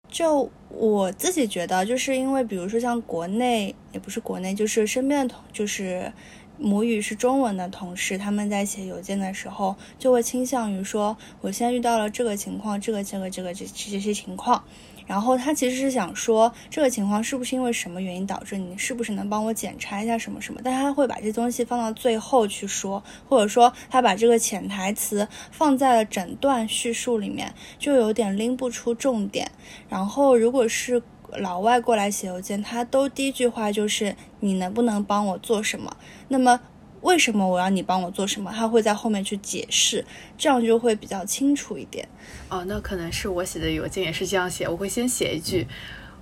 [0.10, 6.12] 就我自己觉得，就是因为比如说像国内，也不是国内，就是身边的同，就是
[6.58, 14.64] 母语是中文的同事，他们在写邮件的时候，就会倾向于说，我现在遇到了这个情况，这个这个这个这这些情况。
[15.06, 18.58] 然后他其实是想说，这个情况是不是因为什么原因导致？
[18.58, 20.60] 你是不是能帮我检查一下什么什么？
[20.62, 29.50] 但他会把这东西放到最后去说，或者说他把这个潜台词放在了整段叙述里面，就有点拎不出重点。
[29.88, 31.02] 然后如果是
[31.40, 35.96] 老外过来写邮件，他都第一句话就是你能不能帮我做什么？
[36.30, 36.60] 那么
[37.02, 38.52] 为什么我要你帮我做什么？
[38.52, 40.04] 他会在后面去解释，
[40.38, 42.08] 这样就会比较清楚一点。
[42.50, 45.68] 哦，那可能是我写的邮件也是这样写，我会先写一句，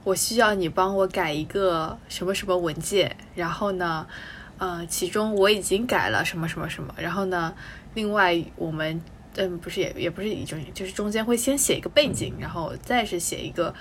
[0.04, 4.06] 我需要你帮我改一个什么什么文件，然后呢，
[4.58, 7.54] 呃，其中我已经改了什么什么什么，然后呢，
[7.94, 9.00] 另外我们
[9.36, 13.74] 嗯不是也也不是一种，就是中间会先写一个背景，然后再是写一个。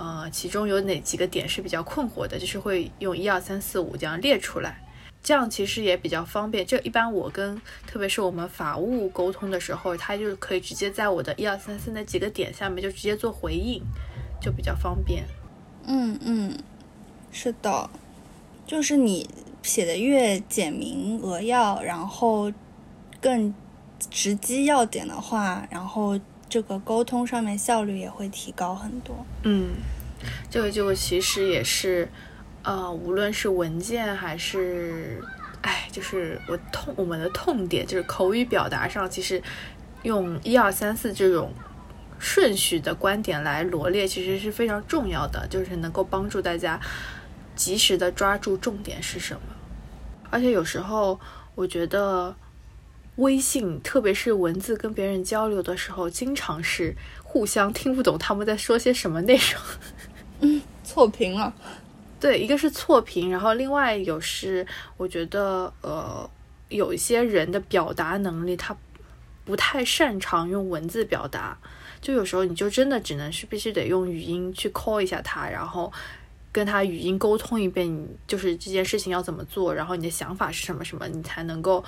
[0.00, 4.82] 呃，其中有哪几个点是比较困惑的，就是会用一二三四五这样列出来，
[5.22, 6.64] 这样其实也比较方便。
[6.64, 13.82] 这一般我跟特别是我们法务沟通的时候，他就可以直接在我的一二三四那几个点下面就直接做回应，
[14.40, 15.22] 就比较方便。
[15.86, 16.58] 嗯嗯，
[17.30, 17.90] 是的，
[18.66, 19.28] 就是你
[19.62, 22.50] 写的越简明扼要，然后
[23.20, 23.54] 更
[24.08, 26.18] 直击要点的话，然后
[26.50, 29.24] 这个沟通上面效率也会提高很多。
[29.44, 29.70] 嗯，
[30.50, 32.06] 这个就其实也是，
[32.64, 35.22] 呃，无论是文件还是，
[35.62, 39.40] 哎，就是我痛我们的痛点就是口语表达上，其实
[40.02, 41.52] 用一二三四这种
[42.18, 46.78] 顺序的观点来罗列，其实是非常重要的，就是能够帮助大家
[47.54, 49.40] 及时的抓住重点是什么。
[50.30, 51.18] 而且有时候
[51.54, 52.34] 我觉得
[53.20, 59.62] 微信，特别是文字跟别人交流的时候，经常是互相听不懂他们在说些什么内容。
[60.40, 61.54] 嗯，错评了。
[62.18, 66.28] 对，一个是错评，然后另外有是我觉得呃，
[66.68, 68.76] 有一些人的表达能力他
[69.44, 71.58] 不太擅长用文字表达，
[72.00, 75.92] 就有时候你就真的只能是必须得用语音去 call 一下他，然后
[76.52, 81.84] 跟他语音沟通一遍，你就是这件事情要怎么做，然后你的想法是什么什么，你才能够。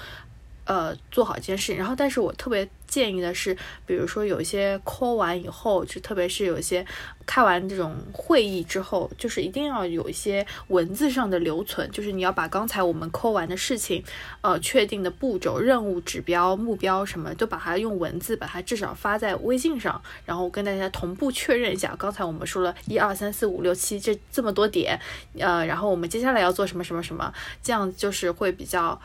[0.64, 6.86] 呃，做好这件事情，然后，但是我特别建议的是，比如说有一些 call 完以后，就特别是有一些
[7.26, 14.04] 开完这种会议之后，就是一定要有一些文字上的留存，就是你要把刚才我们 call 完的事情，
[14.40, 25.00] 呃，确定的步骤、任务、指标、目标什么，都把它用文字把它至少发在微信上，然后跟大家同步确认一下，刚才我们说了一二三四五六七这这么多点，
[25.38, 29.00] 呃，然后我们接下来要做什么什么什么，这样就是会比较。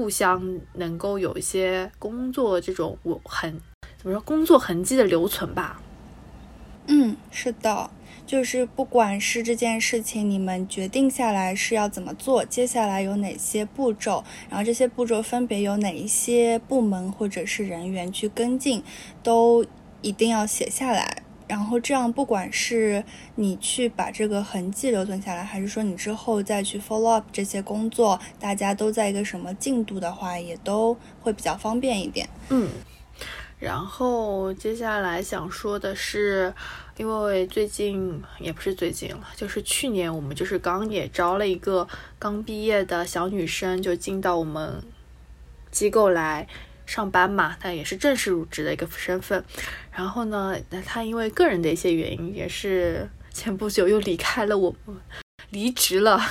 [0.00, 3.60] 互相能够有一些工作这种我很
[3.98, 5.82] 怎么说工作痕迹的留存吧。
[6.86, 7.90] 嗯，是的，
[8.26, 18.82] 就是不管是这件事情你们决定下来是要怎么做，接下来有哪些步骤，然后这些步骤分别有哪一些部门或者是人员去跟进，
[19.22, 19.66] 都
[20.00, 21.22] 一定要写下来。
[21.50, 23.02] 然后这样，不管是
[23.34, 32.28] 你去把这个痕迹留存下来，还是说你之后再去 follow up 这些工作，大家都在一个什么进度的话，也都会比较方便一点。
[32.50, 32.68] 嗯，
[33.58, 36.54] 然后接下来想说的是，
[36.96, 44.80] 因为最近也不是最近了，就是去年我们就是刚也招了一个刚毕业的小女生，就进到我们
[45.72, 46.46] 机构来。
[46.90, 49.44] 上班嘛，但也是正式入职的一个身份。
[49.92, 54.96] 然后呢，那他因为个人的一些原因，也是前不久又离开了我们，
[55.50, 56.20] 离职了。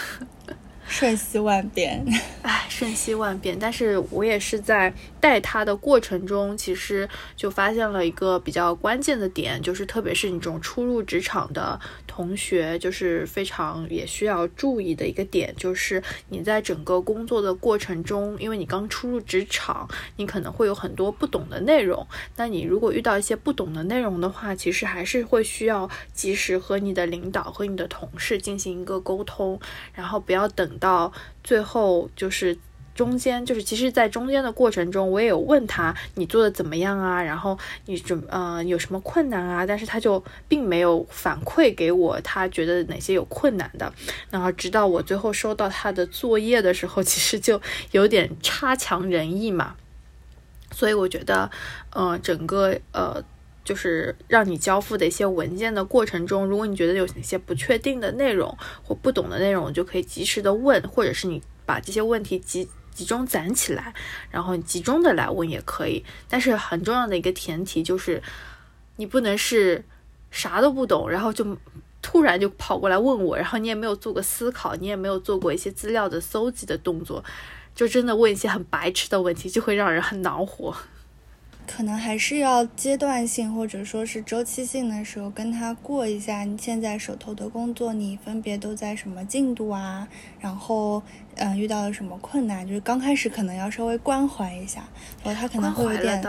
[0.86, 2.04] 瞬息万变，
[2.42, 3.58] 唉，瞬息万变。
[3.58, 11.80] 但是我也是在带他的过程中，其实就发现了一个比较关键的点，就是特别是你这种初入职场的
[12.20, 22.06] 同学，就是非常也需要注意的一个点，就是你在整个工作的过程中，因为你刚初入职场，你可能会有很多不懂的内容。
[22.36, 29.58] 那你如果遇到一些不懂的内容的话，其实还是会需要及时和你的领导和你的同事进行一个沟通，
[29.94, 30.70] 然后不要等。
[30.80, 31.12] 到
[31.44, 32.58] 最后就是
[33.00, 43.94] 中间，就是其实，在中间的过程中，我也有问他你做的怎么样啊，然后你准呃有什么困难啊，但是他就并没有反馈给我他觉得哪些有困难的，
[44.30, 49.78] 然后直到我最后收到他的作业的时候，其实就有点差强人意嘛，
[50.74, 51.50] 所以我觉得，
[51.94, 53.24] 呃，整个呃。
[53.62, 62.68] 就是让你交付的一些文件的过程中，如果你觉得有哪些不确定的内容或不懂的内容，就可以及时的问，或者是你把这些问题集
[63.00, 63.94] 集中攒起来，
[64.30, 66.04] 然后你集中的来问也可以。
[66.28, 68.22] 但是很重要的一个前提就是，
[68.98, 69.86] 你不能是
[70.32, 71.58] 啥都不懂，然后就
[72.02, 77.24] 突然就跑过来问我，然后你也没有做过思考，你也没有做过一些资料的搜集的动作，
[77.74, 80.76] 就真的问一些很白痴的问题，就会让人很恼火。
[81.72, 90.08] 可能还是要阶段性或者说是周期性的时候跟他过一下，你现在手头的工作你分别都在什么进度啊？
[90.40, 91.04] 然后
[91.40, 92.68] 嗯遇到了什么困难？
[92.68, 94.82] 就是刚开始可能要稍微关怀一下，
[95.24, 96.24] 然后他可能会有点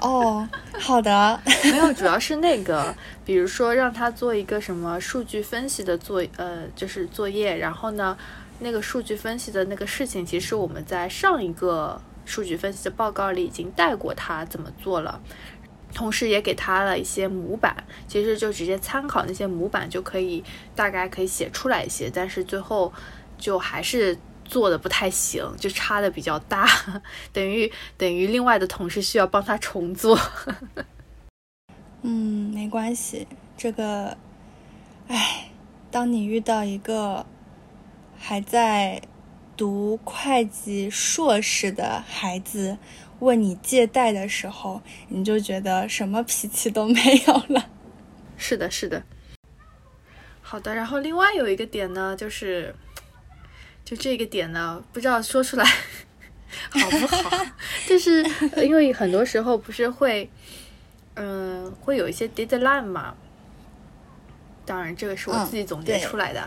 [0.00, 2.94] 哦，好的，没有， 主要是那个，
[3.24, 8.16] 比如说让他做一个什么数据分析的作呃就是作业，然后呢
[8.58, 12.00] 那个数据分析的那个事情，其实我们在上一个。
[12.28, 15.18] 数据分析的报告里已经带过他怎么做了，
[15.94, 17.74] 同时也给他了一些模板，
[18.06, 20.44] 其实就直接参考那些模板就可以，
[20.76, 22.92] 大概可以写出来一些，但是最后
[23.38, 26.66] 就还是做的不太行，就差的比较大，
[27.32, 30.18] 等于等于另外的同事需要帮他重做。
[32.02, 33.26] 嗯，没关系，
[33.56, 34.16] 这个，
[35.08, 35.50] 哎，
[35.90, 37.24] 当你遇到一个
[38.18, 39.00] 还在。
[39.58, 42.78] 读会计硕士的孩子
[43.18, 47.68] 问你借贷的时候，你就觉得什么脾气都没有了。
[48.36, 49.02] 是的，是的。
[50.40, 52.72] 好的，然后另外有一个点呢，就是
[53.88, 55.64] 就这个点呢，不知道说出来
[56.68, 57.46] 好不好？
[57.88, 58.22] 就是
[58.62, 60.28] 因为很多时候不是会，
[61.14, 63.14] 嗯，会有一些 deadline 嘛。
[64.66, 66.46] 当然，这个是我自己总结出来的。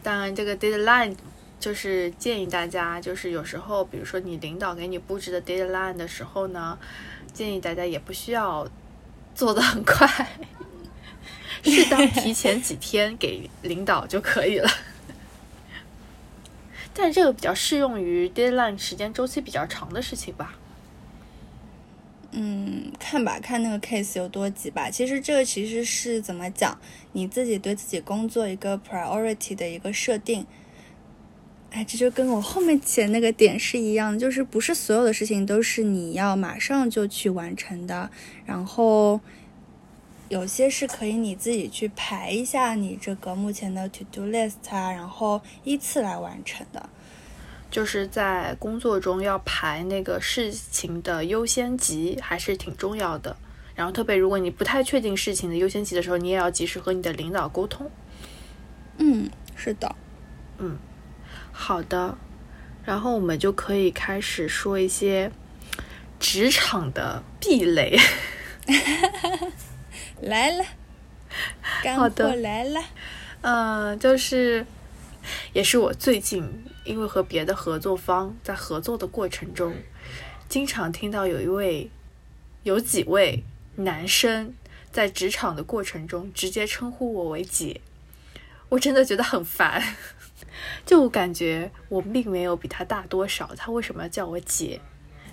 [0.00, 1.16] 当然，这个 deadline。
[1.58, 6.78] 就是建议大家，就是有时候，比如说你领导给你布置的 deadline 的时候呢，
[7.32, 8.68] 建议大家也不需要
[9.34, 10.06] 做的很快，
[11.64, 14.70] 适当提前几天给领导就可以了。
[16.98, 20.58] 但这个比较适用于 deadline 时间周期比较长的事情吧。
[22.32, 24.90] 嗯，看吧，看那个 case 有多急吧。
[24.90, 26.78] 其实这个其实是怎么讲，
[27.12, 30.46] 你自己对自己工作一个 priority 的一个设定。
[31.70, 38.10] 哎，这就跟我后面写那个点是一样，就是不是所有的事情都是你要马上就去完成的。
[38.46, 39.20] 然后
[40.28, 46.88] 有些是可以你自己去排一下你这个目前的 to do list 啊，然后依次来完成的。
[47.70, 53.36] 就是在工作中要排那个事情的优先级，还是挺重要的。
[53.74, 57.90] 然后特别如果你不太确定事情的优先级的时候，你也要及时和你的领导沟通。
[58.98, 59.94] 嗯，是的。
[60.58, 60.78] 嗯，
[61.52, 62.16] 好的。
[62.84, 65.30] 然后我们就可以开始说一些
[66.18, 67.98] 职场的壁垒。
[70.20, 70.64] 来了，
[71.82, 72.80] 干货来了。
[73.42, 74.64] 嗯，就是。
[75.52, 79.74] 也是我最近因为和别的合作方在合作的过程中，
[80.48, 81.90] 经常听到有一位、
[82.62, 83.42] 有几位
[83.74, 84.54] 男生
[84.92, 87.80] 在职场的过程中直接称呼我为姐，
[88.68, 89.82] 我真的觉得很烦，
[90.86, 94.80] 就感觉我并没有比他大多少，他为什么要叫我姐？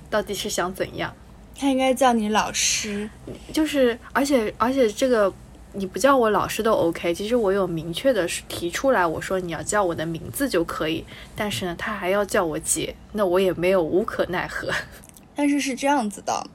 [0.09, 1.15] 到底是想怎样？
[1.55, 3.09] 他应该叫你老师，
[3.51, 5.33] 就是而且而且这个。
[5.75, 11.03] 你不叫我老师都 OK，其实我有明确的提出来，我说你要叫我的名字就可以。
[11.35, 14.69] 但是呢，他还要叫我姐，那我也没有无可奈何。
[15.33, 16.45] 但是是这样子的，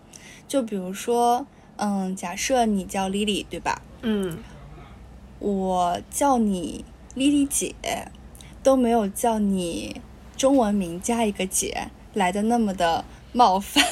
[0.47, 1.45] 就比如说，
[1.79, 3.83] 嗯，假设你叫 Lily，对吧？
[4.03, 4.39] 嗯，
[5.41, 6.85] 我叫你
[7.17, 7.75] Lily 姐，
[8.63, 10.01] 都没有叫你
[10.37, 13.83] 中文名加一个姐来的那么的冒犯。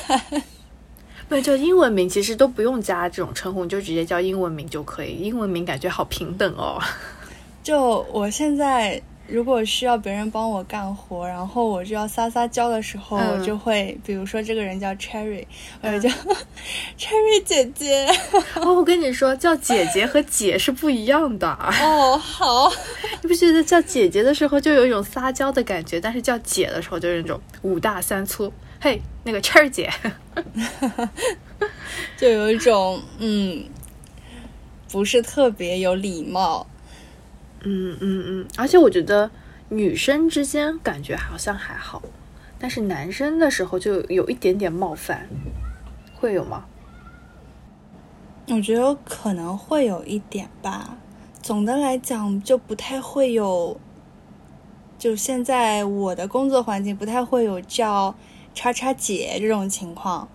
[1.28, 5.16] 对，叫英文名其实都不用加这种称呼，你就直接叫英文名就可以。
[5.16, 6.80] 英文名感觉好平等哦。
[7.64, 15.44] 就我现在如果需要别人帮我干活，然后我就要撒撒娇的时候，我就会，比如说这个人叫 Cherry，
[15.82, 16.08] 我就叫
[16.96, 18.06] Cherry 姐姐。
[18.54, 21.48] 哦，我跟你说，叫姐姐和姐是不一样的。
[21.82, 22.70] 哦，好。
[23.20, 28.52] 你不觉得叫姐姐的时候就有一种撒娇的感觉，但是叫姐的时候就是那种五大三粗。
[28.87, 29.93] 嘿，那个 Cherry 姐。
[32.16, 33.64] 就有一种嗯，
[34.93, 36.68] 不是特别有礼貌，
[37.64, 39.28] 嗯嗯嗯，而且我觉得
[39.70, 42.01] 女生之间感觉好像还好，
[42.61, 45.28] 但是男生的时候就有一点点冒犯，
[46.14, 46.66] 会有吗？
[48.47, 50.97] 我觉得可能会有一点吧。
[51.43, 53.80] 总的来讲，就不太会有，
[54.97, 58.14] 就现在我的工作环境不太会有叫。
[58.57, 60.26] 叉叉姐这种情况，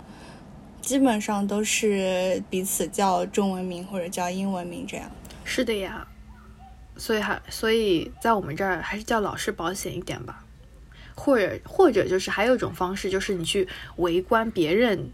[0.80, 5.10] 基本上都是彼此叫中文名或者叫英文名这样。
[5.44, 6.08] 是的呀，
[6.96, 10.46] 所以还所以在我们这儿还是叫老师保险一点吧。
[11.16, 15.10] 或者或者就是还有一种方式，就是你去围观别人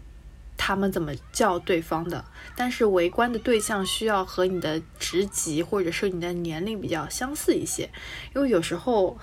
[0.58, 2.22] 他们怎么叫对方的，
[2.54, 7.88] 但是围观的对象需要和你的职级或者是你的年龄比较相似一些，
[8.34, 9.16] 因为有时候，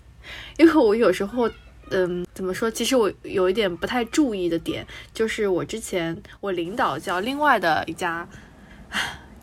[0.58, 1.50] 因为我有时候。
[1.90, 2.70] 嗯，怎么说？
[2.70, 8.26] 其实我有一点不太注意的点，就是我之前我领导叫另外的一家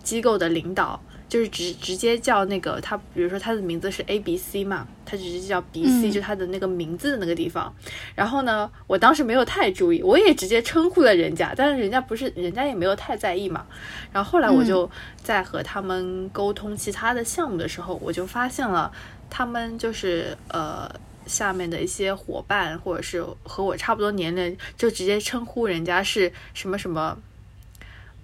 [0.03, 7.73] 机构的领导，就是直直接叫那个他，比如说他的名字是 A B C 嘛，他直接叫 B C，就他的那个名字的那个地方。
[8.15, 13.65] 然后呢，我当时没有太注意，我也直接称呼了人家，但是人家不是，人家也没有太在意嘛。
[14.13, 14.89] 然后后来我就
[15.21, 18.89] 在和他们沟通其他的项目的时候，我就发现了
[19.29, 20.89] 他们就是呃。
[21.27, 27.17] 下面的一些伙伴，或者是和我差不多年龄，就直接称呼人家是什么什么，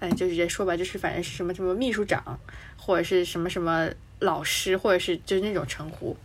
[0.00, 2.38] 哎，就直接说吧，就是反正是什么什么秘书长，
[2.76, 3.88] 或者是什么什么
[4.20, 6.16] 老师，或者是就是那种称呼。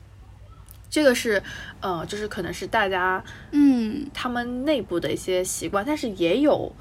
[0.89, 1.43] 这个是，
[1.81, 6.73] 呃，就是可能是大家，嗯，他们内部的一些习惯，但是也有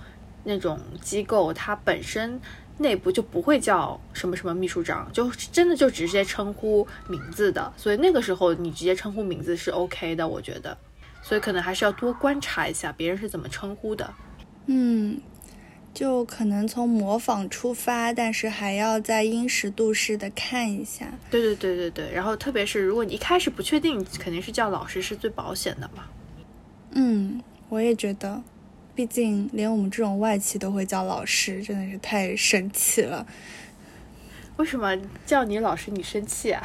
[0.45, 2.41] 那种机构，它本身。
[2.79, 10.77] 内部就不会叫什么什么秘书长，就真的就直接称呼名字的，所以那个时候你直接称呼名字是 OK 的，我觉得，
[11.23, 14.15] 所以可能还是要多观察一下别人是怎么称呼的。
[14.67, 15.21] 嗯，
[15.93, 21.07] 就可能从模仿出发，但是还要再因时度势的看一下。
[21.31, 26.05] 对对对对对，然后特别是如果你一开始不确定，肯定是叫老师是最保险的嘛。
[26.93, 28.41] 嗯，我也觉得。
[28.99, 33.25] 毕竟，连我们这种外企都会叫老师，真的是太神奇了。
[34.57, 34.93] 为什么
[35.25, 36.61] 叫你老师你生气啊？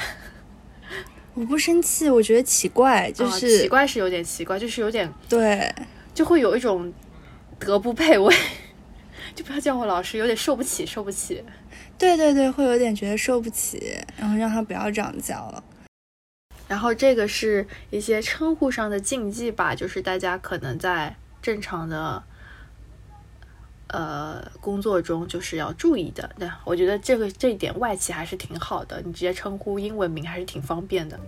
[1.35, 5.71] 我不生气，我觉得奇怪，就是奇怪是有点奇怪，就是有点对，
[6.15, 6.91] 就会有一种
[7.59, 8.35] 德不配位，
[9.35, 11.43] 就不要叫我老师，有点受不起，受不起。
[11.99, 15.63] 对对对，会有点觉得受不起，然后让他不要这样叫了。
[16.67, 22.23] 然后这个是一些称呼上的禁忌吧，就是大家可能在正常的
[23.89, 26.27] 呃工作中就是要注意的。
[26.37, 31.19] 那我觉得这个这一点外企还是挺好的，你直接称呼英文名还是挺方便的。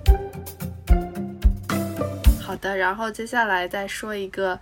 [2.41, 4.59] 好的，然后接下来再说一个。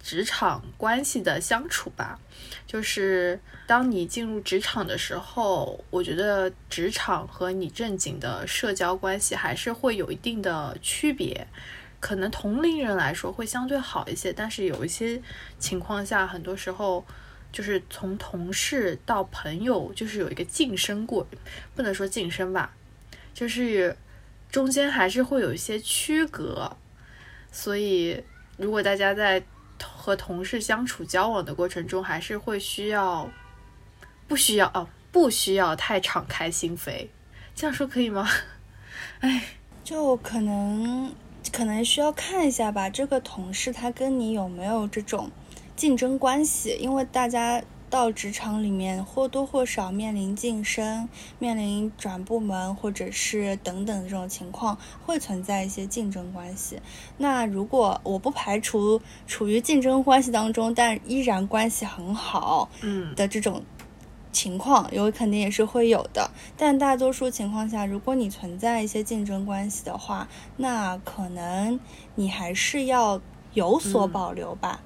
[0.00, 2.18] 职场关系的相处吧，
[2.66, 11.46] 就是当你进入职场的时候，我觉得职场和你正经的社交关系还是会有一定的区别。
[12.00, 15.20] 可能同龄人来说会相对好一些，但是有一些
[15.58, 17.04] 情况下，很多时候
[17.50, 21.26] 就是从同事到朋友，就是有一个晋升过，
[21.74, 22.72] 不能说晋升吧，
[23.34, 23.96] 就是
[24.50, 26.76] 中间还是会有一些区隔。
[27.50, 28.22] 所以
[28.56, 29.42] 如果大家在
[29.82, 33.28] 和同事相处交往的过程中，还是会需要，
[34.26, 37.08] 不需要哦，不需要太敞开心扉，
[37.54, 38.28] 这样说可以吗？
[39.20, 41.12] 哎，就可能
[41.52, 45.30] 可能需要看一下吧，这个同事他跟你有没有这种
[45.76, 47.62] 竞争关系，因为大家。
[47.90, 54.76] 到职场里面或多或少面临晋升、面临转部门或者是等等这种情况，
[55.06, 56.78] 会存在一些竞争关系。
[57.16, 63.62] 那如果我不排除处于竞争关系当中，但依然关系很好，嗯的这种
[64.32, 66.30] 情况，有肯定也是会有的。
[66.56, 71.80] 但大多数情况下，如果你存在一些竞争关系的话，那可能
[72.14, 73.20] 你还是要
[73.54, 74.80] 有所保留吧。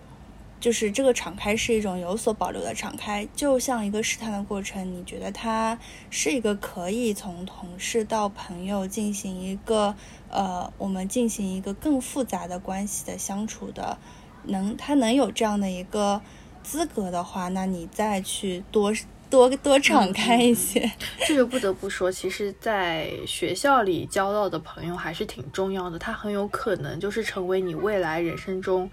[0.61, 4.95] 就是这个敞开是一种有所保留的敞开，就像一个试探的过程。
[4.97, 5.77] 你觉得它
[6.09, 9.97] 是一个可以从同事到朋友进行一个
[10.31, 13.99] 呃，我们进行一个更复杂的关系的相处的，
[14.45, 16.23] 能他能有这样的一个
[16.63, 18.93] 资格的话，那你再去多
[19.33, 20.89] 多多敞开一些。
[21.27, 28.91] 这个不得不说，其实，在学校里交到的朋友还是挺重要的，他很有可能就是成为你未来人生中。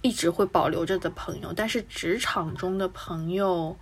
[0.00, 3.76] 一直会保留着的朋友，但是职场中的朋友，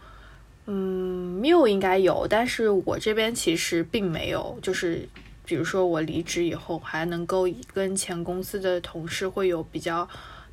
[0.65, 4.59] 嗯，Miu 应该有，但是我这边其实并没有。
[4.63, 5.07] 就是
[5.45, 10.09] 比如说我离职以后，还能够跟前公司的同事会有比较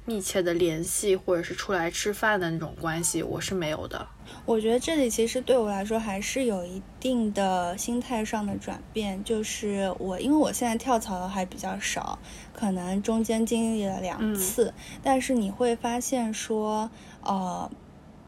[0.06, 4.08] 密切的联系，或者是出来吃饭的那种关系，我是没有的。
[4.46, 12.20] 我觉得这里其实对我来说还是有一定的心态上的转变，就是我因为我现在跳槽的还比较少，
[12.54, 16.90] 可能中间经历了两次，但是你会发现说，
[17.22, 17.70] 呃，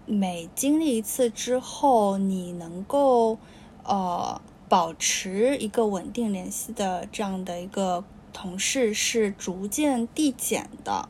[0.06, 3.38] 每经历一次之后，你能够
[3.84, 11.10] 呃保持一个稳定联系的这样的一个同事是逐渐递减的。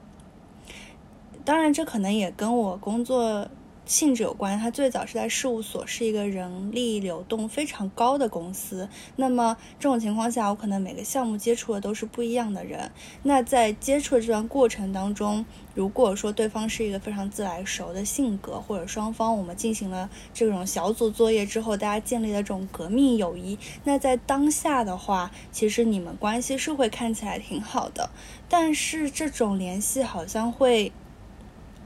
[1.45, 3.47] 当然，这可能也跟我工作。
[3.87, 8.89] 性质有关，他最早是在事务所，是一个人力流动非常高的公司。
[9.15, 12.91] 那么这种情况下，我可能每个项目接触的都是不一样的人。
[13.21, 28.09] 那在接触的这段过程当中，如果说对方是一个非常自来熟的性格，或者双方我们进行了这种小组作业之后，大家建立了这种革命友谊，那在当下的话，其实你们关系是会看起来挺好的。
[28.49, 30.91] 但是这种联系好像会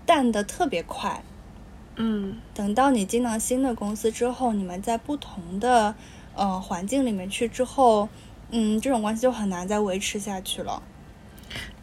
[0.09, 1.23] 淡的特别快。
[1.97, 5.93] 嗯，等到你进到新的公司之后，你们在不同的
[6.33, 8.09] 呃环境里面去之后，
[8.49, 10.81] 嗯，这种关系就很难再维持下去了。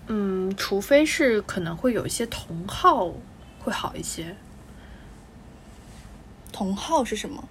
[0.08, 3.12] 嗯，除非是可能会有一些同号
[3.60, 4.34] 会好一些。
[6.50, 7.48] 同号是什么？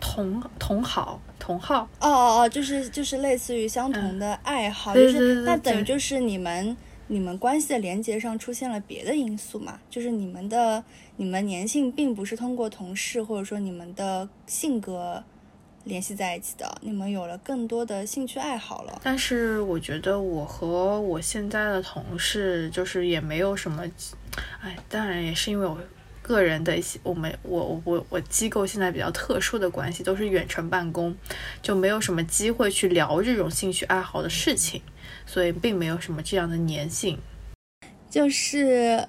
[0.00, 1.88] 同同好同好？
[2.00, 6.76] 哦哦哦，就是就是类似于相同的爱好，就是那等于就是你们。
[7.06, 9.78] 你们关系的连接上出现了别的因素嘛？
[9.90, 10.82] 就是你们的
[11.16, 15.22] 你们粘性并不是通过同事或者说你们的性格
[15.84, 19.00] 联系在一起的，你们有了更多的兴趣爱好了。
[19.04, 23.84] 但是我觉得我和我现在的同事就是也没有什么，
[24.62, 25.78] 哎，当然也是因为我
[26.22, 31.14] 个人的一些，我们我我我机构现在比较特殊的关系，都是远程办公，
[31.60, 34.80] 就没有什么机会去聊这种兴趣爱好的事情。
[35.26, 37.18] 所以并没有什么这样的粘性，
[38.08, 39.08] 就是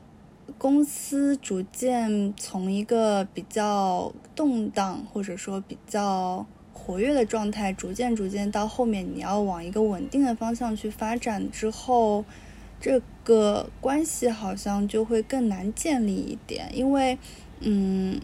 [0.57, 12.23] 公司逐渐从一个比较动荡或者说比较活跃的状态，逐渐逐渐到后面你要往一个稳定的方向去发展之后，
[12.79, 17.17] 这个关系好像就会更难建立一点，因为
[17.59, 18.19] 嗯，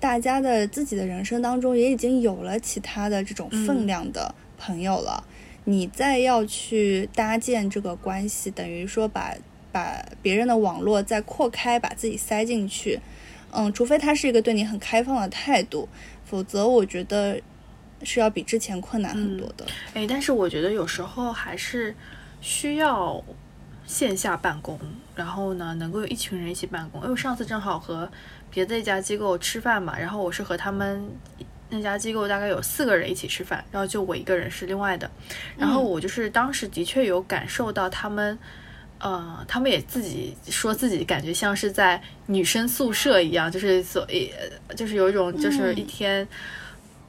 [0.00, 5.24] 大家的自己的人生当中也已经有了其他的这种分量的朋友了。
[5.68, 9.34] 你再要去搭建这个关系，等于说把
[9.72, 13.00] 把别人的网络再扩开，把自己塞进去。
[13.50, 15.88] 嗯，除非他是一个对你很开放的态度，
[16.24, 17.40] 否则我觉得
[18.02, 19.66] 是要比之前困难很多的。
[19.94, 21.94] 哎，但是我觉得有时候还是
[22.40, 23.22] 需要
[23.86, 24.78] 线下办公，
[25.14, 27.02] 然后呢，能够有一群人一起办公。
[27.02, 28.08] 因为上次正好和
[28.50, 31.04] 别的一家机构吃饭嘛，然后我是和他们
[31.70, 35.10] 那家机构大概有四个人一起吃饭，然后就我一个人是另外的。
[35.56, 38.38] 然后我就是当时的确有感受到他们。
[38.98, 44.32] 呃，他们也自己说自己感觉像是在女生宿舍一样，就是所以
[44.74, 46.26] 就是有一种就是一天。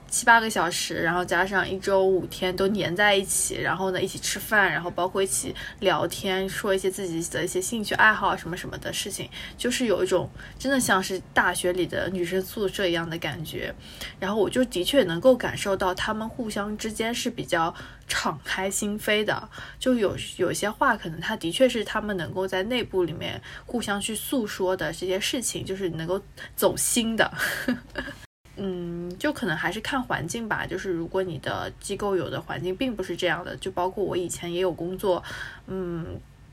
[0.10, 13.74] 七八个小时，然后加上一周五天都黏在一起，然后呢一起吃饭，然后包括一起聊天，说一些自己的一些兴趣爱好什么什么的事情，就是有一种真的像是大学里的女生宿舍一样的感觉。
[14.20, 17.74] 然后我就的确能够感受到他们互相之间是比较
[18.08, 26.22] 敞开心扉的，就有有些话可能他的确是他们能够在内部里面互相去诉说的这些事情，就是能够
[26.56, 27.32] 走心的。
[28.58, 30.66] 嗯，就可能还是看环境吧。
[30.66, 35.24] 就是如果你的机构有的环境并不是这样的，就包括我以前也有工作，
[35.68, 36.06] 嗯，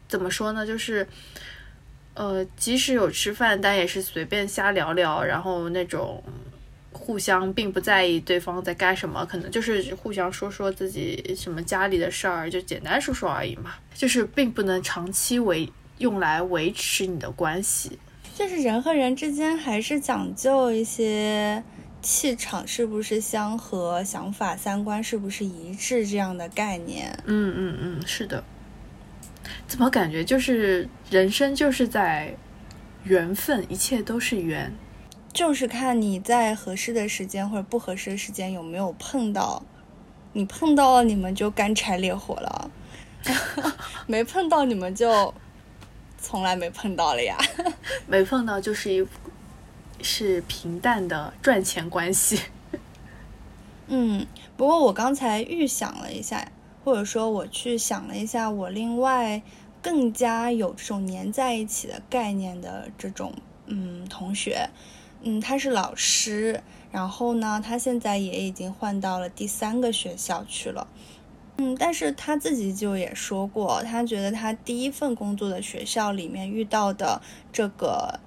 [0.07, 0.67] 怎么说呢？
[0.67, 1.07] 就是，
[2.13, 6.23] 呃，即使有吃饭，但也是随便瞎聊聊，然后那种
[6.93, 13.75] 互相并不在意对方在干什么，可能就是互相说说自己什么家里的事儿，就简单说说而已嘛。
[13.95, 17.99] 就是并不能长期维用来维持你的关系。
[18.35, 21.63] 就是人和人之间还是讲究一些。
[22.05, 27.19] 气场是不是相合，想法三观是不是一致这样的概念？
[27.25, 28.45] 嗯嗯嗯，是的。
[29.67, 32.37] 怎么感觉就是人生就是在
[33.05, 34.71] 缘分，一切都是缘，
[35.33, 39.63] 就是看你在合适的时间或者不合适的时间有没有碰到。
[40.35, 42.71] 你碰到了，你们就干柴烈火了；
[44.07, 45.33] 没碰到，你们就
[46.19, 47.39] 从来没碰到了呀。
[48.07, 49.07] 没碰到就是一。
[50.03, 52.41] 是平淡的赚钱关系。
[53.89, 54.27] 嗯，
[54.57, 56.51] 不过我刚才预想了一下，
[56.85, 59.43] 或者说我去想了一下，我另外
[59.83, 63.35] 更加有这种粘在一起的概念的这种
[63.67, 64.71] 嗯同学，
[65.23, 70.87] 嗯，他是老师，然后呢，他现在也已经换到了第三个学校去了。
[71.59, 77.21] 嗯，但是他自己就也说过，他觉得他第一份工作的学校里面遇到的
[77.53, 78.19] 这个。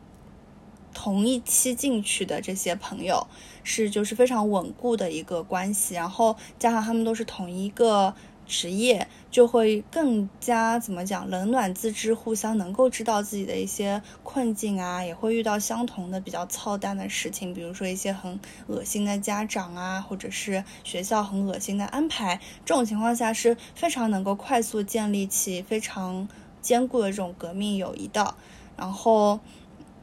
[1.00, 3.28] 同一期进去的这些朋友
[3.64, 8.16] 是就是非常稳固的一个关系，然后加上他们都是同一个
[8.48, 26.28] 职业，就会更加怎么讲冷暖自知，互相能够知道自己的一些困境啊，也会遇到相同的比较操蛋的事情，比如说一些很恶心的家长啊，或者是学校很恶心的安排，这种情况下是非常能够快速建立起非常
[26.60, 28.34] 坚固的这种革命友谊的，
[28.76, 29.40] 然后。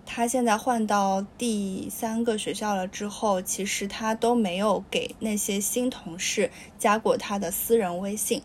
[0.07, 8.43] 他现在换到第三个学校了之后，其实他都没有给那些新同事加过他的私人微信，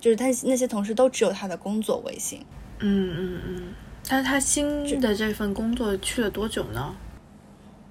[0.00, 2.44] 就是他那些同事都只有他的工作微信。
[2.78, 3.74] 嗯嗯嗯。
[4.08, 6.94] 但是他新的这份工作去了多久呢？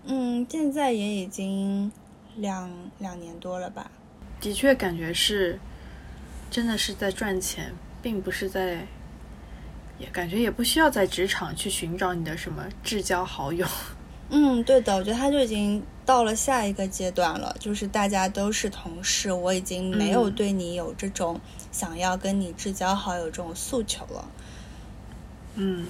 [0.05, 1.91] 嗯，现在也已经
[2.37, 3.91] 两两年多了吧。
[4.41, 5.59] 的确，感觉是
[6.49, 8.87] 真的是在赚钱，并不是在。
[9.99, 13.67] 也感觉也不需要在职场去寻找你的什么至交好友。
[14.31, 21.41] 嗯，对的，我觉得他就已经到了下一个阶段了，就是大家都是同事，我已经没有对你有这种
[21.71, 24.29] 想要跟你至交好友这种诉求了。
[25.55, 25.87] 嗯，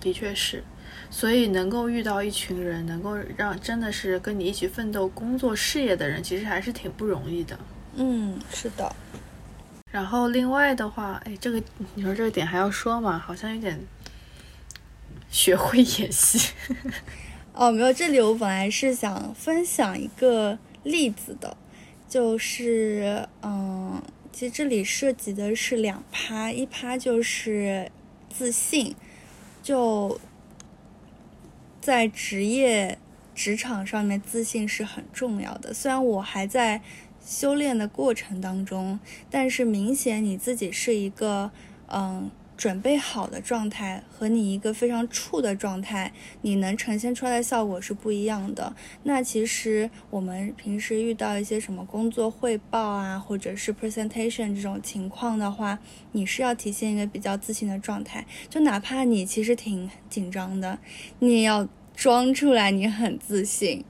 [0.00, 0.64] 的确是，
[1.10, 7.58] 所以能够遇到一群人，能够让真的是跟你一起奋斗、工作、事业的人，其实还是挺不容易的。
[7.96, 8.96] 嗯，是的。
[9.96, 11.62] 然后另外的话，哎，这个
[11.94, 13.18] 你说这个点还要说吗？
[13.18, 13.80] 好像有点
[15.30, 16.52] 学会演戏。
[17.54, 21.56] 哦，没有，这里我本来是想分享一个例子的，
[22.06, 27.90] 就是嗯，其实这里涉及的是两趴，一趴就是
[28.28, 28.94] 自信，
[29.62, 30.20] 就
[31.80, 32.98] 在职业
[33.34, 35.72] 职场上面，自信是很重要的。
[35.72, 36.82] 虽然我还在。
[37.26, 41.50] 修炼的过程当中，但是明显你自己是一个
[41.88, 46.12] 嗯准备好的状态，和你一个非常处的状态，
[46.42, 48.74] 你能呈现出来的效果是不一样的。
[49.02, 55.78] 那其实我们平时遇到一些什么工作汇报啊，或者是 presentation 这种情况的话，
[56.12, 60.78] 你是要体现一个比较自信的状态，就哪怕你其实挺紧张的，
[61.18, 63.84] 你也要装出来你很自信。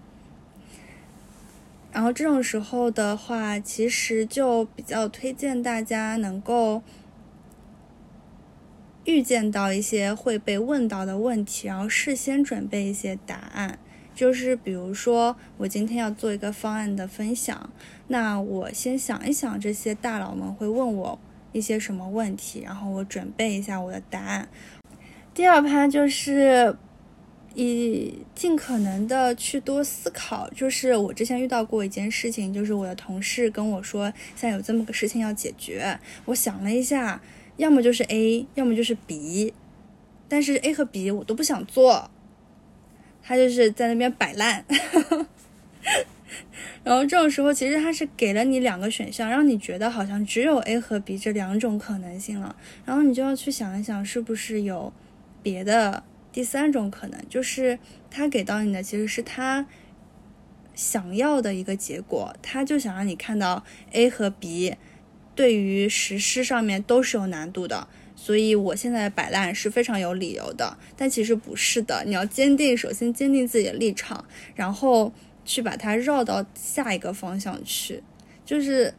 [1.96, 6.82] 然后这种时候的话，其实就比较推荐大家能够
[9.06, 13.78] 预见到一些会被问到的问题，然后事先准备一些答案。
[14.14, 17.70] 就是比如说，我今天要做一个方案的分享，
[18.08, 21.18] 那我先想一想这些大佬们会问我
[21.52, 24.46] 一些什么问题，然后我准备一下我的答案。
[25.32, 26.76] 第二趴就是
[27.56, 30.48] 以尽可能的去多思考。
[30.50, 35.98] 就是我之前遇到过一件事情，就是我的同事跟我说，现在有这么个事情要解决。
[36.26, 37.20] 我想了一下，
[37.56, 39.54] 要么就是 A，要么就是 B，
[40.28, 42.10] 但是 A 和 B 我都不想做。
[43.28, 44.64] 他就是在那边摆烂，
[46.84, 52.54] 然后这种时候其实他是给了你两个选项，让你觉得好像只有 A 和 B 这两种可能性了，
[52.84, 54.92] 然后你就要去想一想是不是有
[55.42, 56.04] 别的
[56.36, 57.78] 第三种可能，就是
[58.10, 59.66] 他给到你的其实是他
[60.74, 64.76] 想要的一个结果，他就想让你看到 A 和 B
[65.34, 67.88] 对于实施上面都是有难度的。
[68.14, 72.02] 所以，我现在摆烂是非常有理由的，但其实不是的。
[72.04, 74.22] 你要坚定，首先坚定自己的立场，
[74.54, 75.10] 然后
[75.42, 78.02] 去把它绕到下一个方向去。
[78.44, 78.92] 就是，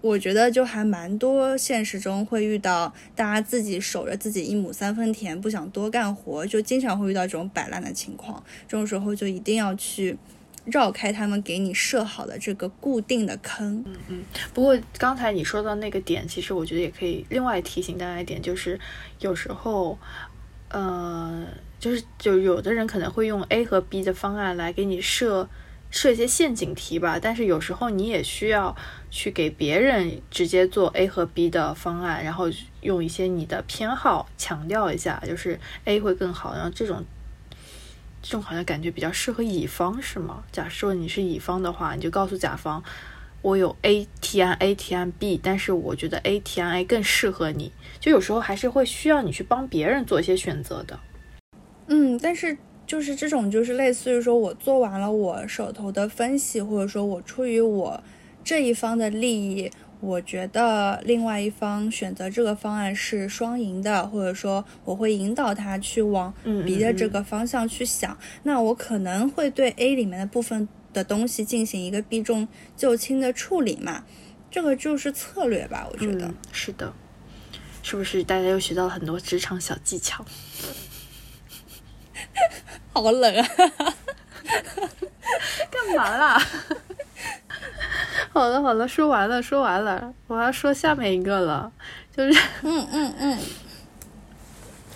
[0.00, 8.42] 我觉得就还蛮多现实中会遇到，大家自己守着自己一亩三分田，不想多干活，就经常会遇到这种摆烂的情况。
[8.66, 10.18] 这种时候就一定要去。
[10.66, 13.82] 绕开他们给你设好的这个固定的坑。
[13.86, 14.22] 嗯嗯。
[14.52, 18.78] 不过刚才你说到那个点，其实我觉得也可以另外提醒大家一点，就是
[19.20, 19.98] 有时候，
[20.68, 21.46] 呃，
[21.78, 25.48] 就是就有的人可能会用 A 和 B 的方案来给你设
[25.90, 27.18] 设一些陷阱题吧。
[27.20, 28.76] 但是有时候你也需要
[29.10, 32.48] 去给别人直接做 A 和 B 的方案，然后
[32.80, 36.54] 用一些你的偏好强调一下，就是 A 会更好。
[36.54, 37.04] 然后这种。
[38.22, 40.44] 这种好像感觉比较适合乙方是吗？
[40.52, 42.84] 假设你是乙方的话，你就告诉甲方，
[43.40, 47.72] 我有 A 提案 A 提案 B，但是我觉得 A 提案 A 更适合你。
[47.98, 51.00] 就有时候还是会需要你去帮别人做一些选择的。
[51.86, 52.58] 嗯，但是
[52.90, 58.02] 就是这种就是类似于说我做完了我手头的分析，或者说我出于我
[58.42, 59.70] 这一方的利益。
[60.00, 68.18] 我觉得另外一方选择这个方案是双赢的，或者说我会引导他去往 B 的这个方向去想。
[68.42, 74.04] 那我可能会对 A 里面的部分的东西进行一个避重就轻的处理嘛？
[74.50, 75.86] 这个就是策略吧？
[75.92, 76.92] 我觉得是的，
[77.84, 80.24] 是不是大家又学到了很多职场小技巧？
[82.92, 83.48] 好冷啊！
[85.70, 86.40] 干嘛啦？
[88.32, 91.72] 好了好了，说完了说完了，我要说下面一个了，
[92.16, 93.38] 就是嗯嗯嗯，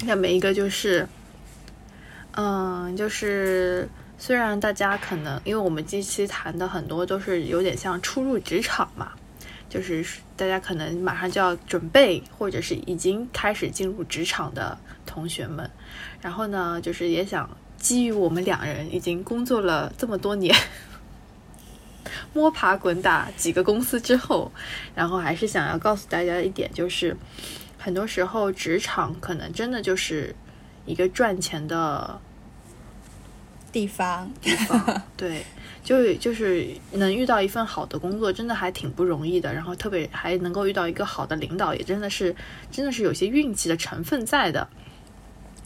[0.07, 1.07] 下面一个就是，
[2.33, 9.12] 嗯，就是虽然大家可能因为我们近期谈的很多都是有点像初入职场嘛，
[9.68, 10.05] 就是
[10.37, 15.68] 大家可能马上就要准备或者是已经开始进入职场的同学们，
[16.20, 20.55] 然后呢，就是也想基于我们两人已经工作了这么多年。
[22.32, 24.51] 摸爬滚打几个公司之后，
[24.95, 27.16] 然后还是想要告诉大家一点，就是
[27.78, 30.34] 很多时候职场可能真的就是
[30.84, 32.20] 一个赚钱的
[33.70, 34.30] 地方。
[34.40, 35.45] 地方对，
[35.84, 39.55] 就就是能遇到一份好的工作，真的还挺不容易的。
[39.55, 42.34] 然后特别还能够遇到一个好的领导，也真的是
[42.70, 44.68] 真的是有些运气的成分在的。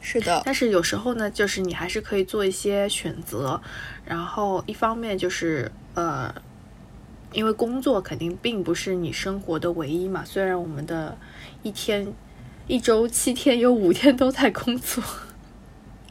[0.01, 3.61] 是的，但是有时候呢，就是你还是可以做一些选择。
[4.05, 6.35] 然后一方面就是呃。
[7.35, 11.15] 因为工作肯定并不是你生活的唯一嘛，虽然我们的
[11.63, 12.11] 一天、
[12.67, 15.05] 一周七天有五天都在工作，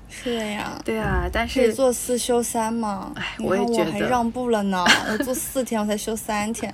[0.08, 6.72] 是的呀，对啊，但是做四休三嘛，哎，我也觉得还让步了呢，我做 四天我才休三天。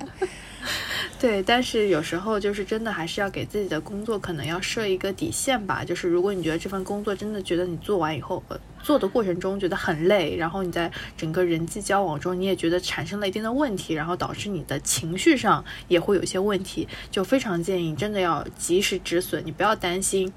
[1.20, 5.84] 对，但是有时候就是真的还是要给自己的工作可能要设一个底线吧。
[5.84, 19.44] 就是如果你觉得这份工作真的觉得你做完以后，呃，做的过程中觉得很累，然后你在整个人际交往中你也觉得产生了一定的问题，然后导致你的情绪上也会有些问题，就非常建议真的要及时止损。
[19.46, 20.30] 你不要担心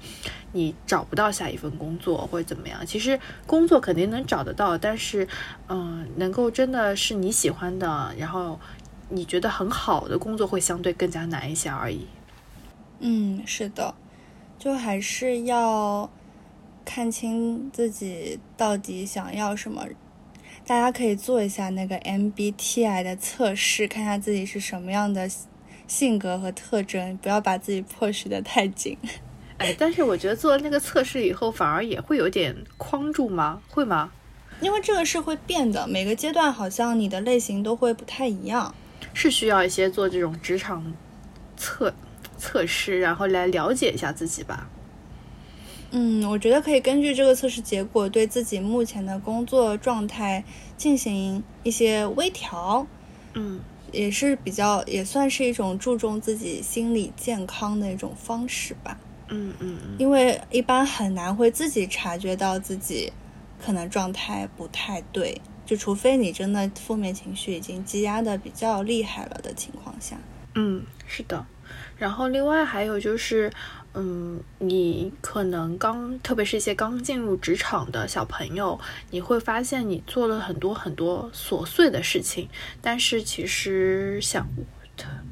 [0.52, 5.28] 你找不到下一份工作或者怎么样，其实工作肯定能找得到，但是，
[5.68, 8.58] 嗯，能够真的是你喜欢的，然后。
[9.08, 12.06] 你觉得很好的工作会相对更加难一些而已。
[13.00, 13.94] 嗯，是的，
[14.58, 16.10] 就还是要
[16.84, 19.86] 看清自己到底想要什么。
[20.66, 25.30] 大家可以做一下那个 MBTI 的测试，看下自己是什么样的
[25.86, 28.98] 性格和特征，不要把自己迫使的太紧。
[29.56, 33.62] 哎，但是我觉得做了那个测试以后，反而也会有点框住吗？
[33.70, 34.12] 会吗？
[34.60, 38.74] 因为这个是会变的，每个阶段好像你的类型都会不太一样，
[39.14, 40.92] 是需要一些做这种职场
[41.56, 41.92] 测
[42.36, 44.68] 测试，然后来了解一下自己吧。
[45.90, 50.44] 嗯，我觉得可以根据这个测试结果，对自己目前的工作状态
[50.76, 52.86] 进行一些微调。
[53.32, 58.98] 嗯，也是比较，也算是一种注重自己心理健康的一种方式吧。
[59.28, 63.12] 嗯嗯嗯，因为一般很难会自己察觉到自己
[63.58, 70.16] 可能状态不太对，就除非你真的负面情绪已经积压的比较厉害了的情况下。
[70.54, 71.44] 嗯，是的。
[71.98, 73.52] 然后另外还有就是。
[73.94, 78.78] 嗯，你可能刚，特别是一些刚进入职场的小朋友，
[79.10, 82.48] 你会发现你做了很多很多琐碎的事情，
[82.80, 84.46] 但是其实想，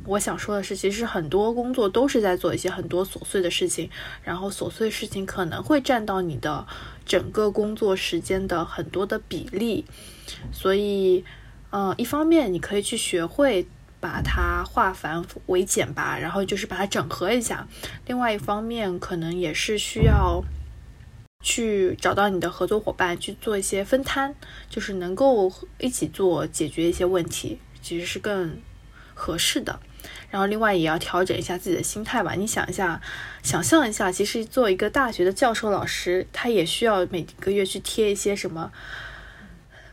[0.04, 3.88] 我想说的是，其实很多工作都是在做一些很多琐碎的事情，
[4.24, 6.66] 然后琐碎事情可能会占到你的
[7.04, 9.84] 整个工作时间的很多的比例，
[10.52, 11.24] 所以，
[11.70, 13.66] 嗯，一方面你可以去学会。
[13.98, 17.66] 把它化繁为简吧，然后就是把它整合一下。
[18.06, 20.44] 另外一方面，可能也是需要
[21.42, 24.34] 去找到你的合作伙伴去做一些分摊，
[24.68, 28.60] 就是能够一起做解决一些问题，其实是更
[29.14, 29.80] 合适的。
[30.30, 32.34] 然后另外也要调整一下自己的心态吧。
[32.34, 33.00] 你想一下，
[33.42, 38.70] 想象一下，其实做一个大学的教授老师，他也需要每个月去贴一些什么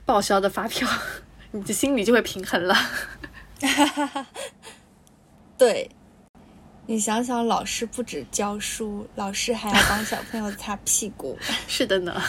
[0.06, 0.88] 报销的发票，
[1.52, 2.76] 你的心里就会平衡了。
[5.58, 5.90] 对，
[6.88, 11.38] 你想想，老师不止教书，老师还要帮小朋友擦屁股。
[11.68, 12.22] 是的呢，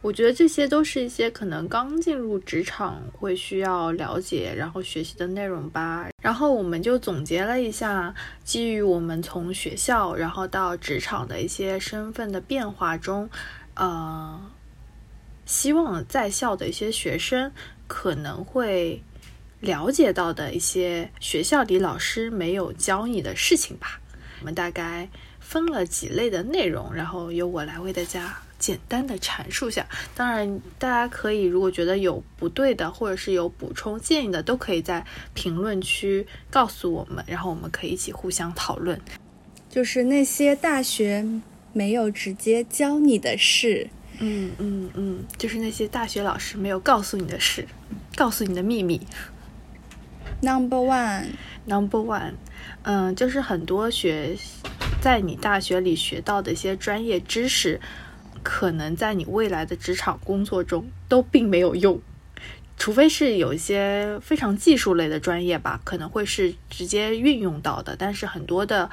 [0.00, 6.08] 我觉得这些都是一些可能刚进入职场会需要了解，然后学习的内容吧。
[6.22, 13.28] 然后我们就总结了一下，基于我们从学校然后到职场的一些身份的变化中，
[13.74, 14.40] 呃，
[15.46, 17.50] 希望在校的一些学生
[17.86, 19.00] 可能会。
[19.60, 23.98] 了解到的一些学校里老师没有教你的事情吧。
[24.38, 25.08] 我们大概
[25.40, 29.84] 分了几类的内容，然后由我来为大家简单的阐述下。
[30.14, 39.00] 当然，大家可以如果觉得有不对的，或者是有补充建议的，都可以在评论区告诉我们，然后我们可以一起互相讨论。
[39.70, 41.26] 就是那些大学
[41.72, 43.88] 没有直接教你的事，
[44.18, 47.66] 嗯嗯嗯，就是那些大学老师没有告诉你的事，
[48.14, 49.00] 告诉你的秘密。
[50.40, 52.34] Number one，Number one，
[52.82, 54.36] 嗯，就是很多学
[55.00, 57.80] 在你大学里学到的一些专业知识，
[58.42, 62.00] 可能在你未来的职场工作中都并没有用，
[62.76, 67.96] 除非是有一些非常技术类的专业吧，可能会是直接运用到的。
[67.96, 68.90] 但是很多的，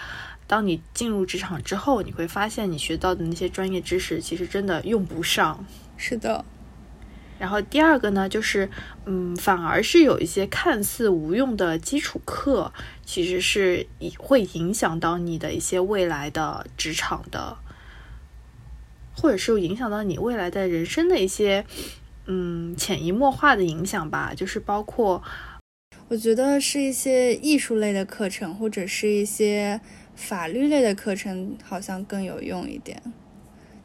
[0.54, 5.66] 当你进入职场之后，你会发现你学到的那些专业知识其实真的用不上。
[5.98, 6.46] 是的。
[7.40, 8.70] 然后第二个呢，就是，
[9.08, 12.72] 嗯，反而是有一些看似无用的基础课，
[13.04, 13.88] 其实是
[14.20, 17.58] 会影响到你的一些未来的职场的，
[19.16, 21.66] 或者是影响到你未来的人生的一些，
[22.28, 24.34] 嗯，潜移默化的影响吧。
[24.36, 25.24] 就是包括，
[26.10, 29.82] 我觉得是一些艺术类的课程，或者是一些
[30.16, 33.02] 法律类的课程，好像更有用一点。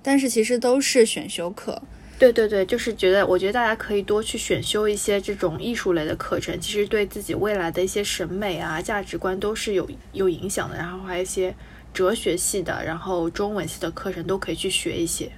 [0.02, 1.82] 但是其实都是选修课。
[2.18, 10.76] 对对对，就是觉得，我觉得大家可以多去选修一些这种艺术类的课程，其实对自己未来的一些审美啊、价值观都是有有影响的。
[10.76, 11.54] 然后还有一些
[11.94, 15.30] 哲学系的，然后中文系的课程都可以去学一些。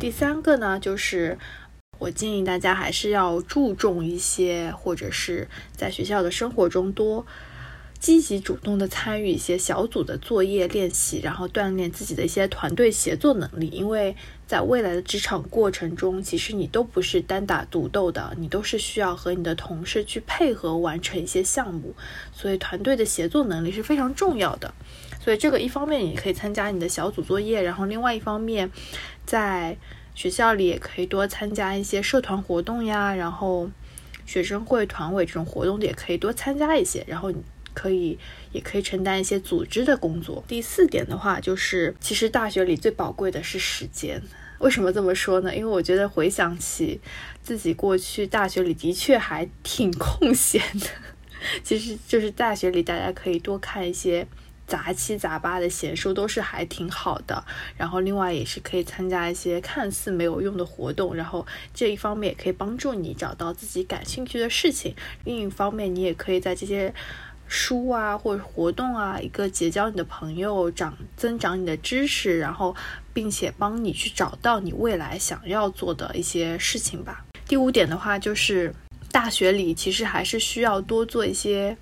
[0.00, 1.38] 第三个呢，就是
[1.98, 5.46] 我建议大家还是要注重一些，或者是
[5.76, 7.26] 在学校的生活中多。
[7.98, 13.68] 积极主动的参与一些小组的作业练习，然后锻炼自己的一些团队协作能力。
[13.68, 14.14] 因为
[14.46, 21.94] 在未来的职场过程中，其实你都不是单打独斗的，你都是需要和你的同事去配合完成一些项目，
[22.32, 24.72] 所以团队的协作能力是非常重要的。
[25.20, 28.70] 所以这个一方面你可以参加你的小组作业，然后另外一方面，
[29.24, 29.76] 在
[30.14, 33.68] 学校里也可以多参加一些社团活动呀，然后
[34.24, 37.32] 学生会、团委这种活动的也可以多参加一些，然后。
[37.76, 38.18] 可以，
[38.52, 40.42] 也可以承担一些组织的工作。
[40.48, 44.22] 第四点的话，就是其实大学里最宝贵的是时间。
[44.60, 45.54] 为什么这么说呢？
[45.54, 46.98] 因为我觉得回想起
[47.42, 50.86] 自己过去大学里的确还挺空闲的。
[51.62, 54.26] 其实就是大学里大家可以多看一些
[54.66, 57.44] 杂七杂八的闲书，都是还挺好的。
[57.76, 64.94] 然后另外也是可以参加一些看似没有用的活动，然后这一方面也可以帮助你找到自己感兴趣的事情。
[65.24, 66.94] 另一方面，你也可以在这些。
[67.46, 72.74] 书啊，或者活动啊，一个结交你的朋友，长增长你的知识，然后
[73.12, 77.24] 并且帮你去找到你未来想要做的一些事情吧。
[77.46, 78.74] 第五点的话就是
[79.10, 81.76] 大学里其实还是需要多做一些。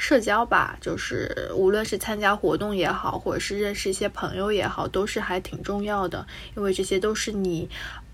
[0.00, 6.24] 社交吧，就是无论是参加活动也好，或者是认识一些朋友也好，都是还挺重要的，
[6.56, 7.68] 因为这些都是你，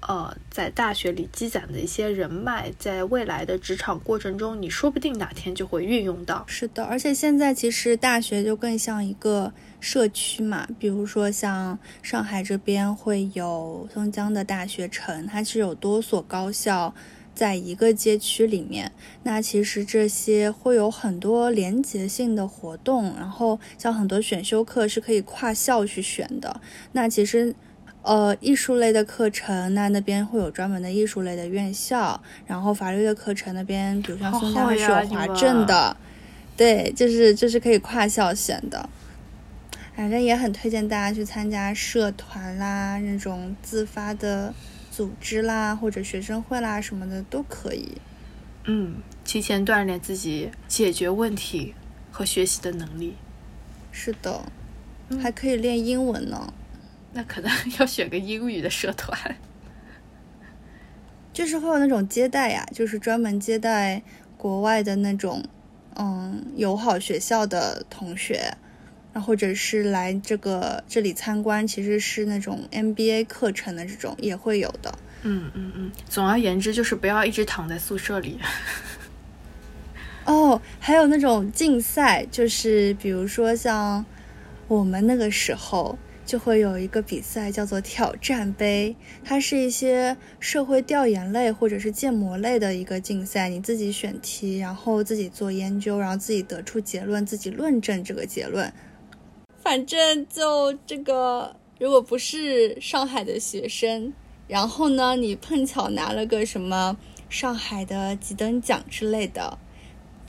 [0.07, 6.45] 呃，在大学里积攒的一些人脉，在未来的职场过程中，你说不定哪天就会运用到。
[6.47, 16.95] 是的，而且现在其实大学就更像一个社区嘛，比如说像上海这边会有松江的大学城，它是有多所高校。
[17.35, 18.93] 在一个街区里面，
[19.25, 26.61] 那其实这些会有很多连结性的活动，然后像很多选修课是可以跨校去选的。
[26.93, 27.53] 那其实，
[28.05, 35.97] 呃，艺术类的课程，那那边会有专门的艺术类的院校，然后法律的课程那边，比如像松江是有华政的，
[36.57, 38.89] 对，就是就是可以跨校选的。
[39.97, 44.55] 反正也很推荐大家去参加社团啦，那种自发的。
[44.97, 47.99] 组织啦，或者学生会啦什么的都可以。
[48.63, 51.75] 嗯，提前锻炼自己解决问题
[52.13, 53.17] 和学习的能力。
[53.91, 54.45] 是的，
[55.21, 56.53] 还可以练英文呢。
[57.15, 57.51] 那可能
[57.81, 59.37] 要选个英语的社团。
[61.33, 64.03] 就是会有那种接待呀，就是专门接待
[64.37, 65.43] 国外的那种，
[65.97, 68.55] 嗯，友好学校的同学。
[69.25, 74.93] 或者是来这个这里参观，其实是那种 MBA 课程的这种也会有的。
[75.23, 78.41] 嗯嗯嗯，总而言之就是不要一直躺在宿舍里。
[80.27, 84.05] 哦，还有那种竞赛，就是比如说像
[84.67, 98.73] 我们那个时候就会有一个比赛叫做挑战杯，它是一些社会调研类或者是建模类的一个竞赛，你自己选题，然后自己做研究，然后自己得出结论，自己论证这个结论。
[99.63, 104.13] 反正就这个，如果不是上海的学生，
[104.47, 106.97] 然后呢，你碰巧拿了个什么
[107.29, 109.59] 上海的几等奖之类的，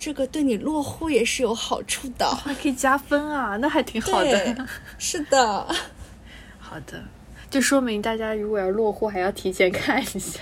[0.06, 4.68] 这个对你落户也是有好处的， 还可以加分啊， 那还挺好的。
[4.99, 5.68] 是的，
[6.60, 7.03] 好的，
[7.49, 10.39] 就说明大家如果要落户，还要提前看一下。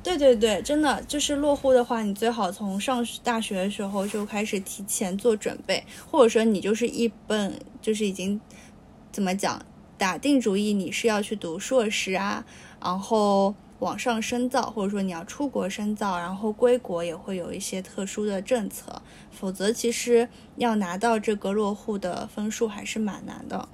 [0.00, 7.52] 对对对，真的就是落户的话，你最好从上大学的时候就开始提前做准备，或者说你就是一本
[7.82, 8.40] 就是已经
[9.10, 9.60] 怎么讲
[9.98, 12.44] 打定主意你是要去读硕士啊，
[12.80, 19.00] 然后往上深造，或者说你要出国深造，然后归国也会有一些特殊的政策，
[19.30, 23.68] 否则其实要拿到这个落户的分数还是蛮难的。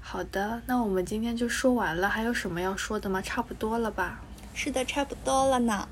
[0.00, 3.20] 好的，那我们今天就说完了，还有什么要说的吗？
[3.20, 4.20] 差不多了吧。
[4.54, 5.88] 是的，差不多了呢。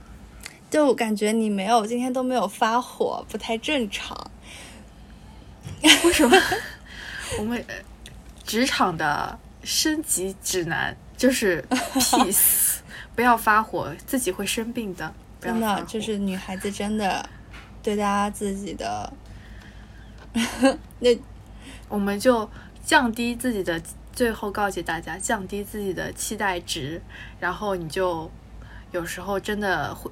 [0.70, 4.30] 就感觉你没有今天都没有发火，不太正常。
[5.82, 6.36] 为什么？
[7.38, 7.64] 我们
[8.45, 12.76] 职场的升级指南就是 peace，
[13.14, 15.14] 不要发火，自己会生病的。
[15.40, 17.28] 真的，就是女孩子真的
[17.82, 19.12] 对大家自己的，
[21.00, 21.10] 那
[21.88, 22.48] 我们就
[22.84, 23.80] 降低自己的，
[24.12, 27.00] 最后告诫大家降低自己的期待值，
[27.38, 28.30] 然后你就。
[28.92, 30.08] 有时候真的会，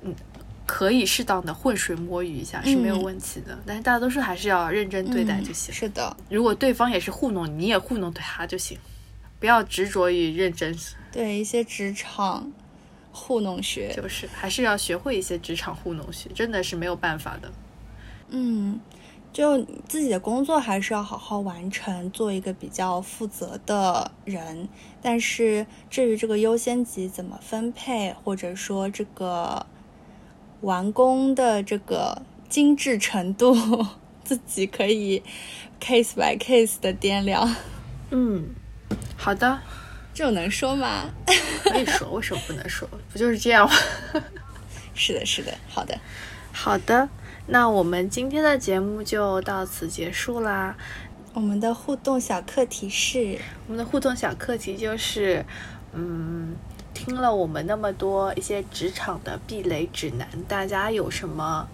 [0.66, 5.72] 可以适当的浑水摸鱼一下是没有问题的，但是大多数还是要认真对待就行。
[5.72, 8.76] 是的，如果对方也是糊弄，你也糊弄对他就行，
[9.38, 10.76] 不要执着于认真。
[11.12, 12.50] 对一些职场
[13.12, 17.52] 糊弄学，就是还是要学会一些职场糊弄学，真的是没有办法的。
[18.30, 18.80] 嗯。
[19.32, 24.68] 就自己的工作还是要好好完成，做一个比较负责的人。
[25.00, 29.64] 但是至于这个优先级怎么分配，或者说这个
[30.60, 33.56] 完工的这个精致程度，
[34.22, 35.22] 自己可以
[35.80, 37.56] case by case 的掂量。
[38.10, 38.50] 嗯，
[39.16, 39.62] 好的，
[40.14, 41.10] 这种能说吗？
[41.64, 42.88] 可以说，为什么不能说？
[43.12, 43.74] 不就是这样吗？
[44.94, 45.98] 是的，是的，好的，
[46.52, 47.08] 好的。
[47.46, 50.76] 那我们今天的节目就到此结束啦。
[51.34, 55.44] 我们的互动小课题是，我们的互动小课题就是，
[55.92, 56.54] 嗯，
[56.92, 61.66] 听了我们那么多一些职场的避雷指南，大家有什么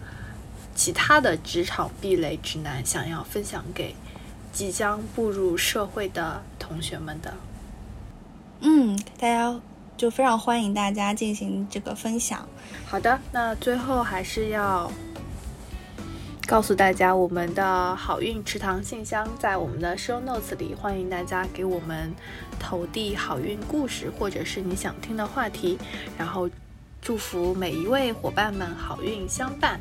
[0.76, 3.96] 其他的职场避雷指南想要分享给
[4.52, 7.34] 即将步入社会的同学们的？
[8.60, 9.60] 嗯，大家
[9.96, 12.48] 就非常欢迎大家进行这个分享。
[12.86, 14.90] 好的，那最后还是要。
[16.46, 22.10] 告诉大家，我们的好运池塘信箱在我们的 show notes 里，欢迎大家给我们
[22.58, 25.78] 投递好运故事，或者是你想听的话题。
[26.16, 26.48] 然后
[27.02, 29.78] 祝福每一位伙伴们好运相伴。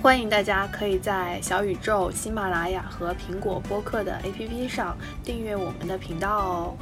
[0.00, 6.76] 欢迎大家可以在小宇宙、喜马拉雅和苹果播客的 APP 上订阅我们的频道哦。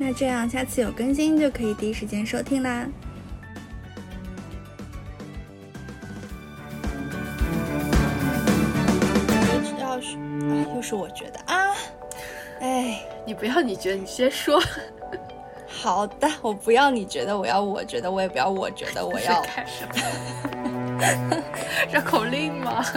[0.00, 2.86] 那这样下次有更新就可以第一时间收听啦。
[9.80, 11.74] 要是、哎、又是我觉得啊，
[12.60, 14.62] 哎，你不要你觉得，你先说。
[15.66, 19.42] 好的，我不要你觉得，我要我觉得，我也不要我觉得，我要。
[19.46, 19.84] 开始？
[21.92, 22.84] 绕口令吗？